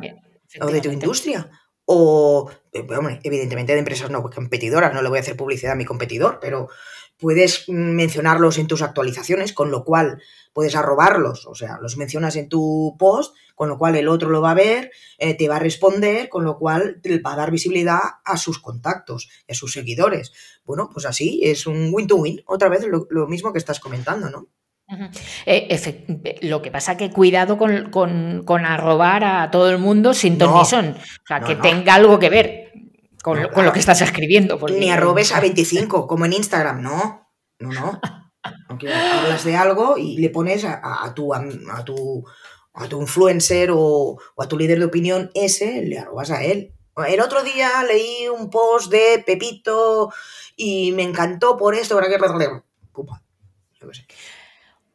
o 0.61 0.67
de 0.67 0.79
tu 0.79 0.89
industria. 0.89 1.51
O, 1.85 2.49
eh, 2.71 2.85
evidentemente, 3.23 3.73
de 3.73 3.79
empresas 3.79 4.09
no 4.09 4.23
competidoras, 4.23 4.93
no 4.93 5.01
le 5.01 5.09
voy 5.09 5.17
a 5.17 5.21
hacer 5.21 5.35
publicidad 5.35 5.73
a 5.73 5.77
mi 5.77 5.85
competidor, 5.85 6.39
pero 6.41 6.69
puedes 7.17 7.69
mencionarlos 7.69 8.57
en 8.57 8.67
tus 8.67 8.81
actualizaciones, 8.81 9.53
con 9.53 9.71
lo 9.71 9.83
cual 9.83 10.21
puedes 10.53 10.75
arrobarlos, 10.75 11.45
o 11.47 11.55
sea, 11.55 11.77
los 11.81 11.97
mencionas 11.97 12.35
en 12.35 12.49
tu 12.49 12.95
post, 12.99 13.35
con 13.55 13.69
lo 13.69 13.77
cual 13.77 13.95
el 13.95 14.07
otro 14.07 14.29
lo 14.29 14.41
va 14.41 14.51
a 14.51 14.55
ver, 14.55 14.91
eh, 15.17 15.33
te 15.33 15.47
va 15.47 15.57
a 15.57 15.59
responder, 15.59 16.29
con 16.29 16.43
lo 16.43 16.57
cual 16.57 17.01
va 17.25 17.33
a 17.33 17.37
dar 17.37 17.51
visibilidad 17.51 17.99
a 18.25 18.37
sus 18.37 18.59
contactos, 18.59 19.29
a 19.49 19.53
sus 19.53 19.73
seguidores. 19.73 20.33
Bueno, 20.65 20.89
pues 20.91 21.05
así 21.05 21.41
es 21.43 21.65
un 21.65 21.91
win-to-win, 21.93 22.43
otra 22.45 22.69
vez 22.69 22.85
lo, 22.85 23.27
mismo 23.27 23.51
que 23.51 23.59
estás 23.59 23.79
comentando, 23.79 24.29
¿no? 24.29 24.47
Eh, 25.45 26.39
lo 26.41 26.61
que 26.61 26.71
pasa 26.71 26.97
que 26.97 27.11
cuidado 27.11 27.57
con, 27.57 28.65
arrobar 28.65 29.23
a 29.23 29.51
todo 29.51 29.69
el 29.69 29.77
mundo 29.77 30.13
sin 30.13 30.37
ton 30.37 30.49
o 30.49 30.65
sea, 30.65 31.39
que 31.45 31.55
tenga 31.55 31.95
algo 31.95 32.19
que 32.19 32.29
ver 32.29 32.71
con, 33.23 33.41
lo, 33.41 33.73
que 33.73 33.79
estás 33.79 34.01
escribiendo. 34.01 34.59
Ni 34.67 34.91
arrobes 34.91 35.31
a 35.33 35.39
25, 35.41 36.07
como 36.07 36.25
en 36.25 36.33
Instagram, 36.33 36.81
no, 36.81 37.31
no, 37.59 37.71
no. 37.71 38.01
hablas 38.69 39.43
de 39.45 39.55
algo 39.55 39.97
y 39.97 40.17
le 40.17 40.29
pones 40.29 40.65
a, 40.65 41.13
tu, 41.15 41.33
a, 41.33 41.41
tu, 41.85 42.25
a 42.73 42.87
tu 42.87 43.01
influencer 43.01 43.69
o, 43.73 44.19
a 44.37 44.47
tu 44.47 44.57
líder 44.57 44.79
de 44.79 44.85
opinión 44.85 45.31
ese, 45.33 45.81
le 45.83 45.99
arrobas 45.99 46.31
a 46.31 46.43
él. 46.43 46.73
El 47.07 47.21
otro 47.21 47.43
día 47.43 47.83
leí 47.87 48.27
un 48.27 48.51
post 48.51 48.91
de 48.91 49.23
Pepito 49.25 50.13
y 50.55 50.91
me 50.91 51.03
encantó 51.03 51.57
por 51.57 51.73
esto, 51.75 51.95
para 51.95 52.07
que... 52.07 52.17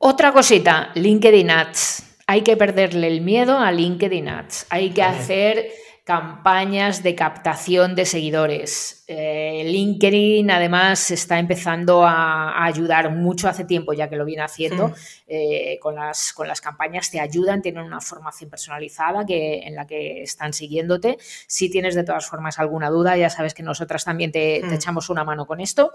Otra 0.00 0.32
cosita, 0.32 0.92
LinkedIn 0.94 1.50
Ads. 1.50 2.04
Hay 2.28 2.42
que 2.42 2.56
perderle 2.56 3.08
el 3.08 3.20
miedo 3.20 3.58
a 3.58 3.72
LinkedIn 3.72 4.28
Ads. 4.28 4.66
Hay 4.70 4.90
que 4.90 5.02
hacer 5.02 5.72
campañas 6.08 7.02
de 7.02 7.14
captación 7.14 7.94
de 7.94 8.06
seguidores. 8.06 9.04
Eh, 9.10 9.62
LinkedIn 9.66 10.50
además 10.50 11.10
está 11.10 11.38
empezando 11.38 12.02
a, 12.06 12.64
ayudar 12.64 13.14
mucho 13.14 13.46
hace 13.46 13.64
tiempo 13.64 13.92
ya 13.92 14.08
que 14.08 14.16
lo 14.16 14.24
viene 14.24 14.42
haciendo. 14.42 14.88
Hmm. 14.88 14.94
Eh, 15.26 15.78
con, 15.82 15.96
las, 15.96 16.32
con 16.32 16.48
las 16.48 16.62
campañas 16.62 17.10
te 17.10 17.20
ayudan, 17.20 17.60
tienen 17.60 17.84
una 17.84 18.00
formación 18.00 18.48
personalizada 18.48 19.26
que, 19.26 19.60
en 19.60 19.74
la 19.74 19.86
que 19.86 20.22
están 20.22 20.54
siguiéndote. 20.54 21.18
Si 21.46 21.70
tienes 21.70 21.94
de 21.94 22.04
todas 22.04 22.26
formas 22.26 22.58
alguna 22.58 22.88
duda, 22.88 23.14
ya 23.18 23.28
sabes 23.28 23.52
que 23.52 23.62
nosotras 23.62 24.02
también 24.06 24.32
te, 24.32 24.62
hmm. 24.62 24.72
echamos 24.72 25.10
una 25.10 25.24
mano 25.24 25.46
con 25.46 25.60
esto. 25.60 25.92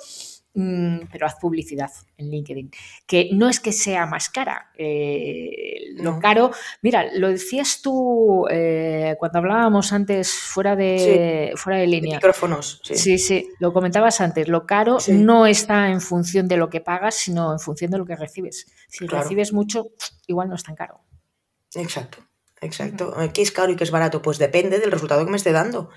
Mm, 0.55 1.07
pero 1.11 1.25
haz 1.25 1.33
publicidad 1.41 1.89
en 2.15 2.29
LinkedIn, 2.29 2.69
que 3.07 3.29
no 3.33 3.49
es 3.49 3.59
que 3.59 3.71
sea 3.71 4.05
más 4.05 4.29
cara. 4.29 4.69
Eh, 4.77 5.95
lo 5.95 6.19
caro, 6.19 6.51
mira, 6.83 7.07
lo 7.15 7.29
decías 7.29 7.81
tú 7.81 8.45
cuando 9.17 9.39
hablábamos 9.39 9.91
antes 9.91 10.02
fuera 10.31 10.75
de, 10.75 11.53
fuera 11.55 11.79
de 11.79 11.87
línea. 11.87 12.17
micrófonos, 12.17 12.81
sí. 12.83 13.17
sí. 13.17 13.49
lo 13.59 13.73
comentabas 13.73 14.21
antes. 14.21 14.47
Lo 14.47 14.65
caro 14.65 14.97
no 15.07 15.45
está 15.45 15.89
en 15.89 16.01
función 16.01 16.47
de 16.47 16.57
lo 16.57 16.69
que 16.69 16.81
pagas, 16.81 17.15
sino 17.15 17.51
en 17.51 17.59
función 17.59 17.91
de 17.91 17.97
lo 17.97 18.05
que 18.05 18.15
recibes. 18.15 18.67
Si 18.87 19.07
recibes 19.07 19.53
mucho, 19.53 19.87
igual 20.27 20.49
no 20.49 20.55
es 20.55 20.63
tan 20.63 20.75
caro. 20.75 21.01
Exacto, 21.75 22.19
exacto. 22.61 23.13
¿Qué 23.33 23.41
es 23.41 23.51
caro 23.51 23.71
y 23.71 23.75
qué 23.75 23.83
es 23.83 23.91
barato? 23.91 24.21
Pues 24.21 24.37
depende 24.37 24.79
del 24.79 24.91
resultado 24.91 25.25
que 25.25 25.31
me 25.31 25.37
esté 25.37 25.51
dando. 25.51 25.89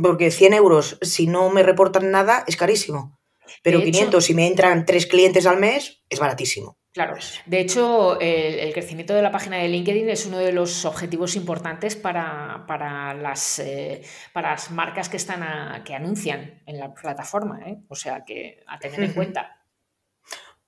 Porque 0.00 0.30
100 0.30 0.54
euros, 0.54 0.98
si 1.02 1.26
no 1.26 1.50
me 1.50 1.62
reportan 1.62 2.10
nada, 2.10 2.44
es 2.46 2.56
carísimo. 2.56 3.18
Pero 3.62 3.82
500, 3.82 4.24
si 4.24 4.34
me 4.34 4.46
entran 4.46 4.84
tres 4.84 5.06
clientes 5.06 5.46
al 5.46 5.58
mes, 5.58 6.02
es 6.10 6.18
baratísimo. 6.18 6.76
Claro, 6.96 7.14
de 7.44 7.60
hecho, 7.60 8.18
el, 8.20 8.72
crecimiento 8.72 9.12
de 9.12 9.20
la 9.20 9.30
página 9.30 9.58
de 9.58 9.68
LinkedIn 9.68 10.08
es 10.08 10.24
uno 10.24 10.38
de 10.38 10.50
los 10.50 10.86
objetivos 10.86 11.36
importantes 11.36 11.94
para, 11.94 13.12
las, 13.12 13.58
eh, 13.58 14.00
para 14.32 14.52
las 14.52 14.70
marcas 14.70 15.10
que, 15.10 15.18
están 15.18 15.84
que 15.84 15.94
anuncian 15.94 16.62
en 16.64 16.78
la 16.78 16.94
plataforma, 16.94 17.60
¿eh? 17.68 17.82
o 17.88 17.94
sea 17.94 18.24
que 18.24 18.64
a 18.66 18.78
tener 18.78 19.02
en 19.02 19.12
cuenta. 19.12 19.62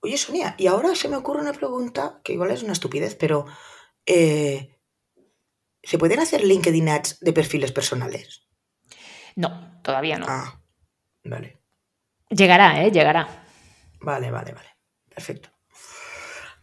Oye, 0.01 0.19
Sonia, 0.19 0.53
y 0.59 0.67
ahora 0.67 0.93
se 0.93 1.09
me 1.09 1.15
ocurre 1.15 1.41
una 1.41 1.53
pregunta 1.53 2.21
que 2.23 2.33
igual 2.33 2.51
es 2.51 2.61
una 2.61 2.73
estupidez, 2.73 3.15
pero 3.15 3.47
eh, 4.05 4.77
¿se 5.81 5.97
pueden 5.97 6.19
hacer 6.19 6.43
LinkedIn 6.43 6.89
ads 6.89 7.21
de 7.21 7.33
perfiles 7.33 7.71
personales? 7.71 8.47
No, 9.35 9.81
todavía 9.81 10.19
no. 10.19 10.27
Ah, 10.29 10.61
vale. 11.23 11.57
Llegará, 12.29 12.83
¿eh? 12.83 12.91
Llegará. 12.91 13.27
Vale, 13.99 14.29
vale, 14.29 14.53
vale. 14.53 14.69
Perfecto. 15.09 15.49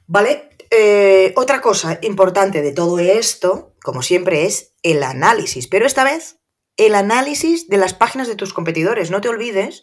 ¿Vale? 0.07 0.51
Eh, 0.71 1.33
otra 1.37 1.61
cosa 1.61 1.99
importante 2.03 2.63
de 2.63 2.73
todo 2.73 2.99
esto, 2.99 3.75
como 3.83 4.03
siempre, 4.03 4.45
es 4.47 4.75
el 4.83 5.03
análisis, 5.03 5.69
pero 5.69 5.87
esta 5.87 6.05
vez 6.05 6.39
el 6.77 6.95
análisis 6.95 7.69
de 7.69 7.79
las 7.79 7.95
páginas 7.95 8.29
de 8.29 8.37
tus 8.37 8.53
competidores. 8.53 9.11
No 9.11 9.21
te 9.21 9.29
olvides 9.29 9.83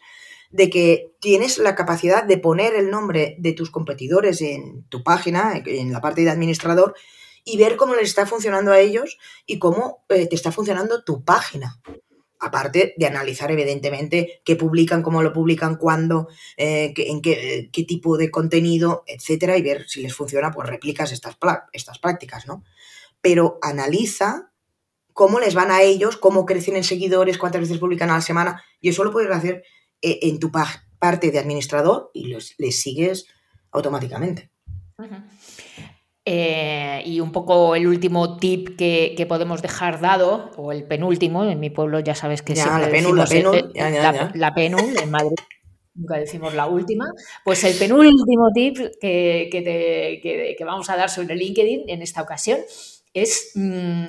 de 0.51 0.69
que 0.69 1.15
tienes 1.19 1.57
la 1.57 1.75
capacidad 1.75 2.23
de 2.23 2.37
poner 2.37 2.75
el 2.75 2.91
nombre 2.91 3.35
de 3.39 3.53
tus 3.53 3.71
competidores 3.71 4.41
en 4.41 4.83
tu 4.89 5.03
página, 5.03 5.61
en 5.65 5.91
la 5.91 6.01
parte 6.01 6.21
de 6.21 6.29
administrador, 6.29 6.93
y 7.43 7.57
ver 7.57 7.75
cómo 7.75 7.95
les 7.95 8.09
está 8.09 8.25
funcionando 8.25 8.71
a 8.71 8.79
ellos 8.79 9.17
y 9.45 9.59
cómo 9.59 10.05
eh, 10.09 10.27
te 10.27 10.35
está 10.35 10.51
funcionando 10.51 11.03
tu 11.03 11.25
página 11.25 11.81
aparte 12.43 12.93
de 12.97 13.05
analizar 13.05 13.49
evidentemente 13.51 14.41
qué 14.43 14.55
publican, 14.55 15.01
cómo 15.01 15.23
lo 15.23 15.31
publican, 15.31 15.77
cuándo, 15.77 16.27
eh, 16.57 16.93
en 16.97 17.21
qué, 17.21 17.69
tipo 17.87 18.17
de 18.17 18.29
contenido, 18.29 19.03
etcétera, 19.07 19.57
y 19.57 19.61
ver 19.61 19.87
si 19.87 20.01
les 20.01 20.13
funciona, 20.13 20.51
pues 20.51 20.67
replicas 20.67 21.11
estas, 21.11 21.37
estas 21.71 21.99
prácticas, 21.99 22.45
¿no? 22.45 22.63
Pero 23.21 23.59
analiza 23.61 24.51
cómo 25.13 25.39
les 25.39 25.53
van 25.53 25.71
a 25.71 25.81
ellos, 25.81 26.17
cómo 26.17 26.45
crecen 26.45 26.75
en 26.75 26.83
seguidores, 26.83 27.37
cuántas 27.37 27.61
veces 27.61 27.77
publican 27.77 28.09
a 28.09 28.15
la 28.15 28.21
semana, 28.21 28.63
y 28.81 28.89
eso 28.89 29.03
lo 29.03 29.11
puedes 29.11 29.31
hacer 29.31 29.63
eh, 30.01 30.19
en 30.23 30.39
tu 30.39 30.51
parte 30.51 31.31
de 31.31 31.39
administrador 31.39 32.11
y 32.13 32.27
los, 32.27 32.55
les 32.57 32.79
sigues 32.81 33.25
automáticamente. 33.71 34.51
Eh, 36.25 37.03
y 37.05 37.19
un 37.19 37.33
poco 37.33 37.75
el 37.75 37.85
último 37.85 38.37
tip 38.37 38.77
que, 38.77 39.25
podemos 39.27 39.61
dejar 39.61 39.99
dado, 39.99 40.51
o 40.55 40.71
el 40.71 40.85
penúltimo, 40.85 41.43
en 41.43 41.59
mi 41.59 41.69
pueblo 41.69 41.99
ya 41.99 42.15
sabes 42.15 42.41
que 42.41 42.55
siempre 42.55 42.85
la 42.85 42.89
penul, 42.89 43.17
la, 43.17 43.25
penul, 44.53 44.97
en 45.01 45.11
Madrid 45.11 45.35
nunca 45.95 46.17
decimos 46.17 46.53
la 46.53 46.67
última, 46.67 47.11
pues 47.43 47.65
el 47.65 47.77
penúltimo 47.77 48.51
tip 48.53 48.77
que, 49.01 50.55
vamos 50.65 50.89
a 50.89 50.95
dar 50.95 51.09
sobre 51.09 51.35
LinkedIn 51.35 51.89
en 51.89 52.01
esta 52.01 52.21
ocasión 52.21 52.59
es 53.13 53.51
mm, 53.55 54.05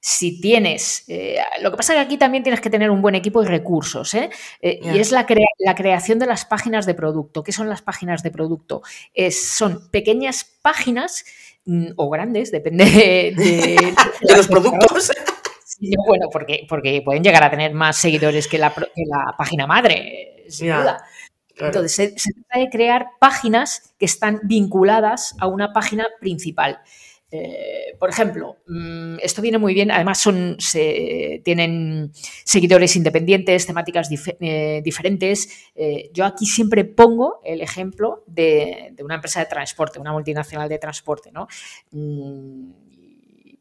si 0.00 0.40
tienes, 0.40 1.04
eh, 1.08 1.38
lo 1.60 1.72
que 1.72 1.76
pasa 1.76 1.92
es 1.92 1.98
que 1.98 2.04
aquí 2.04 2.18
también 2.18 2.44
tienes 2.44 2.60
que 2.60 2.70
tener 2.70 2.88
un 2.88 3.02
buen 3.02 3.16
equipo 3.16 3.42
y 3.42 3.46
recursos, 3.46 4.14
¿eh? 4.14 4.30
y 4.62 4.96
es 4.96 5.10
la, 5.10 5.26
la, 5.58 5.74
creación 5.74 6.20
de 6.20 6.26
las 6.26 6.44
páginas 6.44 6.86
de 6.86 6.94
producto. 6.94 7.42
¿Qué 7.42 7.50
son 7.50 7.68
las 7.68 7.82
páginas 7.82 8.22
de 8.22 8.30
producto? 8.30 8.82
Es, 9.12 9.44
son 9.44 9.90
pequeñas 9.90 10.44
páginas 10.62 11.24
o 11.96 12.10
grandes, 12.10 12.50
depende 12.50 12.84
de, 12.84 13.94
los 14.36 14.48
productos. 14.48 15.12
bueno, 16.06 16.28
porque, 16.32 16.66
porque 16.68 17.02
pueden 17.04 17.22
llegar 17.22 17.44
a 17.44 17.50
tener 17.50 17.74
más 17.74 17.96
seguidores 17.96 18.48
que 18.48 18.58
la, 18.58 18.74
página 19.36 19.66
madre, 19.66 20.44
sin 20.48 20.68
duda. 20.68 21.04
Entonces, 21.56 22.14
se, 22.16 22.32
trata 22.32 22.60
de 22.60 22.70
crear 22.70 23.06
páginas 23.18 23.94
que 23.98 24.06
están 24.06 24.40
vinculadas 24.44 25.34
a 25.40 25.46
una 25.48 25.72
página 25.72 26.06
principal. 26.20 26.80
Eh, 27.30 27.94
por 27.98 28.08
ejemplo, 28.08 28.56
mm, 28.66 29.16
esto 29.22 29.42
viene 29.42 29.58
muy 29.58 29.74
bien, 29.74 29.90
además 29.90 30.18
son, 30.18 30.56
tienen 31.44 32.10
seguidores 32.44 32.96
independientes, 32.96 33.66
temáticas 33.66 34.08
eh, 34.40 34.80
diferentes. 34.82 35.70
Eh, 35.74 36.10
yo 36.14 36.24
aquí 36.24 36.46
siempre 36.46 36.84
pongo 36.84 37.40
el 37.44 37.60
ejemplo 37.60 38.24
de, 38.26 38.94
una 39.02 39.16
empresa 39.16 39.40
de 39.40 39.46
transporte, 39.46 39.98
una 39.98 40.12
multinacional 40.12 40.68
de 40.68 40.78
transporte, 40.78 41.30
¿no? 41.30 41.48
Mm, 41.90 42.70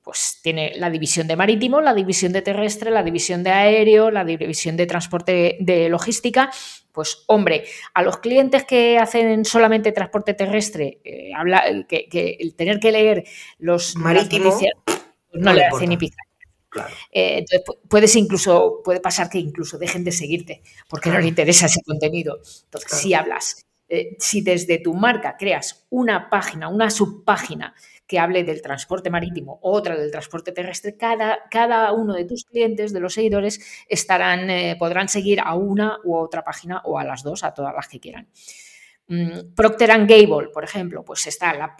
pues 0.02 0.40
tiene 0.42 0.72
la 0.78 0.90
división 0.90 1.28
de 1.28 1.36
marítimo, 1.36 1.82
la 1.82 1.94
división 1.94 2.32
de 2.32 2.42
terrestre, 2.42 2.92
la 2.92 3.04
división 3.04 3.44
de 3.44 3.50
aéreo, 3.50 4.10
la 4.10 4.24
división 4.24 4.78
de 4.78 4.86
transporte 4.86 5.58
de 5.60 5.90
logística. 5.90 6.50
Pues 6.98 7.26
hombre, 7.28 7.64
a 7.94 8.02
los 8.02 8.18
clientes 8.18 8.64
que 8.64 8.98
hacen 8.98 9.46
solamente 9.46 9.92
transporte 9.92 10.34
terrestre, 10.34 11.00
eh, 11.04 11.30
habla, 11.38 11.64
que, 11.88 12.38
el 12.40 12.56
tener 12.56 12.80
que 12.80 12.92
leer 12.92 13.24
los 13.60 13.96
marítimos 13.98 14.60
no, 15.32 15.54
le 15.54 15.66
hace 15.66 15.86
ni 15.86 15.96
pizca. 15.96 16.24
Eh, 17.12 17.38
entonces 17.38 17.62
puedes 17.88 18.16
incluso, 18.16 18.82
puede 18.84 19.00
pasar 19.00 19.30
que 19.30 19.38
incluso 19.38 19.78
dejen 19.78 20.04
de 20.04 20.12
seguirte 20.12 20.64
porque 20.90 21.12
no 21.12 21.20
les 21.20 21.28
interesa 21.28 21.68
ese 21.68 21.84
contenido. 21.84 22.40
Entonces, 22.64 23.00
si 23.00 23.14
hablas, 23.14 23.64
eh, 23.88 24.16
si 24.18 24.42
desde 24.42 24.80
tu 24.80 24.96
marca 24.96 25.38
creas 25.38 25.86
una 25.92 26.32
página, 26.32 26.68
una 26.68 26.90
subpágina 26.90 27.76
que 28.08 28.20
hable 28.20 28.44
del 28.44 28.62
transporte 28.62 29.10
marítimo, 29.10 29.60
otra 29.62 29.98
del 29.98 30.10
transporte 30.10 30.52
terrestre, 30.52 30.96
cada, 30.96 31.40
cada 31.52 31.92
uno 31.92 32.14
de 32.14 32.26
tus 32.26 32.46
clientes, 32.46 32.94
de 32.94 33.00
los 33.00 33.14
seguidores, 33.14 33.60
estarán, 33.90 34.50
eh, 34.50 34.76
podrán 34.80 35.10
seguir 35.10 35.42
a 35.42 35.56
una 35.56 36.00
u 36.04 36.16
otra 36.16 36.44
página 36.44 36.82
o 36.86 36.98
a 36.98 37.04
las 37.04 37.22
dos, 37.24 37.44
a 37.44 37.54
todas 37.54 37.74
las 37.76 37.88
que 37.88 38.00
quieran. 38.00 38.28
Mm, 39.10 39.54
Procter 39.56 39.90
Gable, 40.06 40.50
por 40.54 40.66
ejemplo, 40.66 41.04
pues 41.06 41.28
está 41.28 41.54
la, 41.54 41.78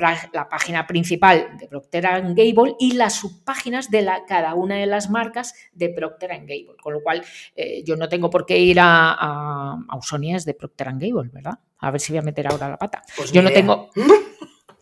página 0.50 0.88
principal 0.88 1.58
de 1.60 1.68
Procter 1.68 2.04
Gable 2.04 2.76
y 2.80 2.94
las 2.94 3.16
subpáginas 3.16 3.92
de 3.92 4.02
la, 4.02 4.24
cada 4.26 4.54
una 4.54 4.76
de 4.76 4.86
las 4.86 5.10
marcas 5.10 5.54
de 5.74 5.90
Procter 5.90 6.30
Gable, 6.30 6.78
con 6.82 6.94
lo 6.94 7.04
cual 7.04 7.24
eh, 7.56 7.84
yo 7.84 7.98
no 7.98 8.08
tengo 8.08 8.30
por 8.30 8.46
qué 8.46 8.58
ir 8.60 8.80
a, 8.80 9.12
a, 9.12 9.78
Ausonias 9.90 10.46
de 10.46 10.54
Procter 10.54 10.88
Gable, 10.94 11.30
¿verdad? 11.34 11.60
A 11.80 11.92
ver 11.92 12.00
si 12.00 12.14
voy 12.14 12.20
a 12.20 12.24
meter 12.24 12.48
ahora 12.48 12.70
la 12.70 12.78
pata. 12.78 13.04
Pues 13.16 13.32
yo 13.32 13.42
no 13.42 13.52
tengo... 13.52 13.90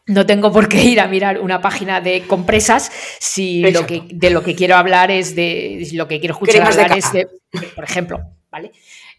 no 0.08 0.26
tengo 0.26 0.52
por 0.52 0.70
qué 0.70 0.84
ir 0.84 1.00
a 1.00 1.08
mirar 1.08 1.40
una 1.40 1.62
página 1.62 2.02
de 2.02 2.28
compresas 2.28 2.92
si 3.20 3.62
lo 3.72 3.86
que, 3.88 4.04
de 4.12 4.30
lo 4.30 4.44
que 4.44 4.56
quiero 4.56 4.76
hablar 4.76 5.12
es 5.12 5.36
de 5.36 5.88
lo 5.94 6.08
que 6.08 6.20
quiero 6.20 6.34
escuchar 6.34 6.62
hablar 6.62 6.98
es 6.98 7.12
de, 7.12 7.28
por 7.76 7.84
ejemplo, 7.84 8.20
¿vale? 8.50 8.72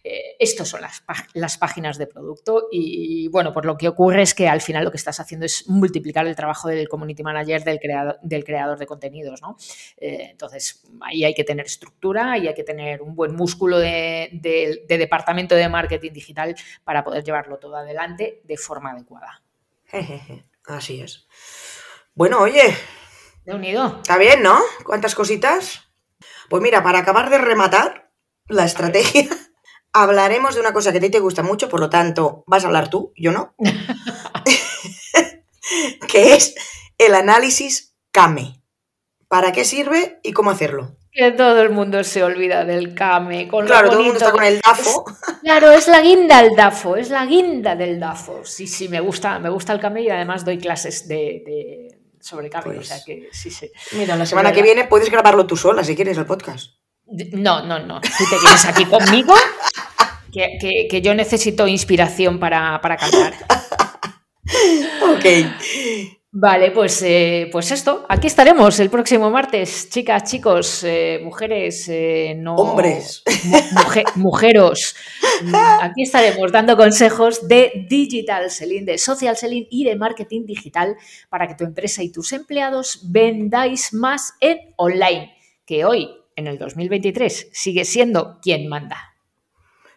Eh, 0.08 0.36
estas 0.38 0.68
son 0.68 0.82
las, 0.82 1.02
las, 1.34 1.58
páginas 1.58 1.98
de 1.98 2.06
producto 2.06 2.68
y, 2.70 3.26
bueno, 3.26 3.52
pues 3.52 3.66
lo 3.66 3.76
que 3.76 3.88
ocurre 3.88 4.22
es 4.22 4.34
que 4.34 4.48
al 4.48 4.60
final 4.60 4.84
lo 4.84 4.92
que 4.92 4.98
estás 4.98 5.18
haciendo 5.18 5.46
es 5.46 5.68
multiplicar 5.68 6.28
el 6.28 6.36
trabajo 6.36 6.68
del 6.68 6.88
community 6.88 7.24
manager, 7.24 7.64
del 7.64 7.80
creador, 7.80 8.16
del 8.22 8.44
creador 8.44 8.78
de 8.78 8.86
contenidos, 8.86 9.42
¿no? 9.42 9.56
Eh, 9.96 10.28
entonces, 10.30 10.84
ahí 11.00 11.24
hay 11.24 11.34
que 11.34 11.42
tener 11.42 11.66
estructura 11.66 12.38
y 12.38 12.46
hay 12.46 12.54
que 12.54 12.62
tener 12.62 13.02
un 13.02 13.16
buen 13.16 13.34
músculo 13.34 13.80
de, 13.80 14.30
de 14.32 14.96
departamento 14.96 15.56
de 15.56 15.68
marketing 15.68 16.12
digital 16.12 16.54
para 16.84 17.02
poder 17.02 17.24
llevarlo 17.24 17.58
todo 17.58 17.74
adelante 17.74 18.42
de 18.44 18.56
forma 18.56 18.92
adecuada. 18.92 19.42
Así 20.66 21.00
es. 21.00 21.26
Bueno, 22.14 22.40
oye. 22.40 22.76
De 23.44 23.54
unido. 23.54 23.98
Está 24.02 24.18
bien, 24.18 24.42
¿no? 24.42 24.60
¿Cuántas 24.84 25.14
cositas? 25.14 25.88
Pues 26.48 26.62
mira, 26.62 26.82
para 26.82 27.00
acabar 27.00 27.30
de 27.30 27.38
rematar 27.38 28.10
la 28.48 28.64
estrategia, 28.64 29.28
hablaremos 29.92 30.54
de 30.54 30.60
una 30.60 30.72
cosa 30.72 30.92
que 30.92 30.98
a 30.98 31.00
ti 31.00 31.10
te 31.10 31.20
gusta 31.20 31.42
mucho, 31.42 31.68
por 31.68 31.80
lo 31.80 31.90
tanto, 31.90 32.44
vas 32.46 32.64
a 32.64 32.66
hablar 32.66 32.90
tú, 32.90 33.12
yo 33.16 33.32
no. 33.32 33.54
que 36.08 36.34
es 36.34 36.54
el 36.98 37.14
análisis 37.14 37.96
CAME. 38.10 38.62
¿Para 39.28 39.52
qué 39.52 39.64
sirve 39.64 40.20
y 40.22 40.32
cómo 40.32 40.50
hacerlo? 40.50 40.96
Que 41.16 41.32
todo 41.32 41.62
el 41.62 41.70
mundo 41.70 42.04
se 42.04 42.22
olvida 42.22 42.66
del 42.66 42.94
CAME. 42.94 43.48
Con 43.48 43.64
claro, 43.64 43.88
todo 43.88 44.00
el 44.00 44.04
mundo 44.04 44.18
está 44.18 44.32
con 44.32 44.44
el 44.44 44.60
DAFO. 44.60 45.04
claro, 45.42 45.70
es 45.72 45.88
la 45.88 46.02
guinda 46.02 46.40
el 46.40 46.54
DAFO, 46.54 46.96
es 46.96 47.08
la 47.08 47.24
guinda 47.24 47.74
del 47.74 47.98
DAFO. 47.98 48.44
Sí, 48.44 48.66
sí, 48.66 48.90
me 48.90 49.00
gusta, 49.00 49.38
me 49.38 49.48
gusta 49.48 49.72
el 49.72 49.80
CAME 49.80 50.02
y 50.02 50.10
además 50.10 50.44
doy 50.44 50.58
clases 50.58 51.08
de, 51.08 51.88
sobre 52.20 52.50
CAME. 52.50 52.78
o 52.78 52.82
sea 52.82 52.98
pues 52.98 53.04
que 53.06 53.28
sí, 53.32 53.50
sí. 53.50 53.70
Mira, 53.92 54.14
la 54.14 54.26
semana 54.26 54.52
que 54.52 54.60
viene 54.60 54.84
puedes 54.84 55.10
grabarlo 55.10 55.46
tú 55.46 55.56
sola 55.56 55.82
si 55.84 55.96
quieres 55.96 56.18
el 56.18 56.26
podcast. 56.26 56.72
No, 57.06 57.64
no, 57.64 57.78
no. 57.78 58.00
Tú 58.02 58.24
te 58.28 58.38
vienes 58.38 58.66
aquí 58.66 58.84
conmigo, 58.84 59.34
que, 60.30 61.00
yo 61.02 61.14
necesito 61.14 61.66
inspiración 61.66 62.38
para, 62.38 62.78
para 62.82 62.98
cantar. 62.98 63.32
ok. 65.14 65.24
Vale, 66.32 66.70
pues, 66.70 67.00
eh, 67.02 67.48
pues 67.50 67.70
esto, 67.70 68.04
aquí 68.10 68.26
estaremos 68.26 68.78
el 68.80 68.90
próximo 68.90 69.30
martes, 69.30 69.88
chicas, 69.88 70.24
chicos, 70.24 70.84
eh, 70.84 71.20
mujeres, 71.24 71.88
eh, 71.88 72.34
no. 72.36 72.56
Hombres. 72.56 73.22
mujeros. 74.16 74.94
Aquí 75.80 76.02
estaremos 76.02 76.52
dando 76.52 76.76
consejos 76.76 77.48
de 77.48 77.86
digital 77.88 78.50
selling, 78.50 78.84
de 78.84 78.98
social 78.98 79.36
selling 79.36 79.66
y 79.70 79.84
de 79.84 79.96
marketing 79.96 80.44
digital 80.44 80.96
para 81.30 81.46
que 81.46 81.54
tu 81.54 81.64
empresa 81.64 82.02
y 82.02 82.12
tus 82.12 82.32
empleados 82.32 83.00
vendáis 83.10 83.94
más 83.94 84.34
en 84.40 84.58
online, 84.76 85.34
que 85.64 85.86
hoy, 85.86 86.10
en 86.34 86.48
el 86.48 86.58
2023, 86.58 87.48
sigue 87.52 87.86
siendo 87.86 88.40
quien 88.42 88.68
manda. 88.68 89.15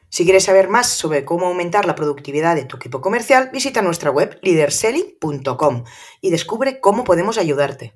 Si 0.10 0.24
quieres 0.24 0.44
saber 0.44 0.70
más 0.70 0.88
sobre 0.88 1.24
cómo 1.24 1.48
aumentar 1.48 1.86
la 1.86 1.96
productividad 1.96 2.56
de 2.56 2.66
tu 2.66 2.78
equipo 2.78 3.00
comercial, 3.00 3.52
visita 3.54 3.82
nuestra 3.82 4.10
web 4.10 4.40
leaderselling.com 4.42 5.84
y 6.20 6.32
descubre 6.32 6.80
cómo 6.80 7.04
podemos 7.04 7.38
ayudarte. 7.38 7.94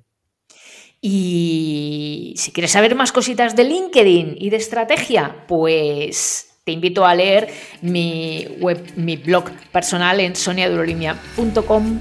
Y 1.00 2.34
si 2.38 2.52
quieres 2.52 2.70
saber 2.70 2.94
más 2.94 3.12
cositas 3.12 3.56
de 3.56 3.64
LinkedIn 3.64 4.36
y 4.38 4.48
de 4.48 4.56
estrategia, 4.56 5.44
pues 5.46 6.54
te 6.64 6.72
invito 6.72 7.04
a 7.04 7.14
leer 7.14 7.52
mi 7.82 8.46
web, 8.60 8.80
mi 8.96 9.16
blog 9.16 9.50
personal 9.70 10.18
en 10.20 10.34
soniadurolimia.com 10.34 12.00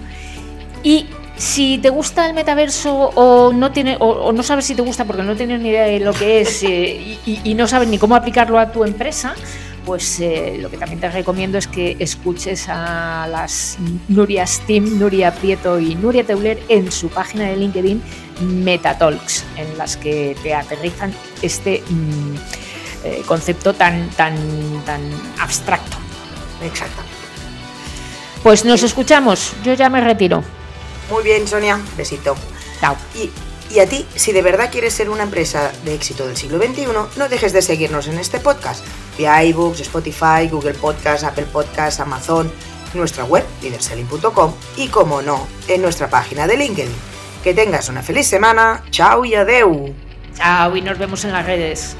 y 0.83 1.07
si 1.35 1.79
te 1.79 1.89
gusta 1.89 2.27
el 2.27 2.33
metaverso 2.33 2.95
o 2.95 3.51
no, 3.51 3.71
tiene, 3.71 3.97
o, 3.99 4.31
no 4.31 4.43
sabes 4.43 4.65
si 4.65 4.75
te 4.75 4.81
gusta 4.83 5.03
porque 5.03 5.23
no 5.23 5.35
tienes 5.35 5.59
ni 5.59 5.69
idea 5.69 5.83
de 5.83 5.99
lo 5.99 6.13
que 6.13 6.41
es 6.41 6.63
eh, 6.63 7.17
y, 7.25 7.41
y, 7.43 7.53
no 7.55 7.67
sabes 7.67 7.89
ni 7.89 7.97
cómo 7.97 8.15
aplicarlo 8.15 8.59
a 8.59 8.71
tu 8.71 8.85
empresa, 8.85 9.35
pues 9.85 10.19
eh, 10.19 10.57
lo 10.59 10.69
que 10.69 10.77
también 10.77 10.99
te 10.99 11.09
recomiendo 11.09 11.57
es 11.57 11.67
que 11.67 11.95
escuches 11.99 12.67
a 12.69 13.27
las 13.29 13.77
Nuria 14.07 14.45
Steam, 14.47 14.99
Nuria 14.99 15.33
Prieto 15.33 15.79
y 15.79 15.95
Nuria 15.95 16.23
Teuler 16.23 16.61
en 16.69 16.91
su 16.91 17.09
página 17.09 17.45
de 17.45 17.57
LinkedIn 17.57 18.01
Metatalks, 18.41 19.43
en 19.57 19.77
las 19.77 19.97
que 19.97 20.35
te 20.41 20.53
aterrizan 20.53 21.13
este 21.41 21.83
mm, 21.89 22.35
eh, 23.03 23.21
concepto 23.25 23.73
tan, 23.73 24.09
tan, 24.11 24.35
tan 24.85 25.01
abstracto. 25.39 25.97
Exacto. 26.63 27.01
Pues 28.41 28.65
nos 28.65 28.83
escuchamos, 28.83 29.53
yo 29.63 29.73
ya 29.73 29.89
me 29.89 30.01
retiro. 30.01 30.43
Muy 31.09 31.23
bien, 31.23 31.47
Sonia, 31.47 31.79
besito. 31.97 32.35
Chao. 32.79 32.97
Y 33.73 33.79
a 33.79 33.87
ti, 33.87 34.05
si 34.15 34.31
de 34.33 34.43
verdad 34.43 34.69
quieres 34.71 34.93
ser 34.93 35.09
una 35.09 35.23
empresa 35.23 35.71
de 35.83 35.95
éxito 35.95 36.27
del 36.27 36.37
siglo 36.37 36.59
XXI, 36.59 36.85
no 37.15 37.29
dejes 37.29 37.53
de 37.53 37.61
seguirnos 37.63 38.07
en 38.07 38.19
este 38.19 38.39
podcast, 38.39 38.83
vía 39.17 39.43
iBooks, 39.43 39.81
Spotify, 39.81 40.49
Google 40.49 40.73
Podcasts, 40.73 41.23
Apple 41.23 41.45
Podcasts, 41.51 41.99
Amazon, 41.99 42.51
nuestra 42.93 43.23
web, 43.25 43.43
leaderselling.com 43.61 44.53
y, 44.77 44.87
como 44.87 45.21
no, 45.21 45.47
en 45.67 45.81
nuestra 45.81 46.09
página 46.09 46.47
de 46.47 46.57
LinkedIn. 46.57 46.93
Que 47.43 47.53
tengas 47.53 47.89
una 47.89 48.01
feliz 48.01 48.27
semana, 48.27 48.83
chao 48.89 49.25
y 49.25 49.35
adeu. 49.35 49.93
Chao 50.35 50.75
y 50.75 50.81
nos 50.81 50.97
vemos 50.97 51.25
en 51.25 51.33
las 51.33 51.45
redes. 51.45 51.95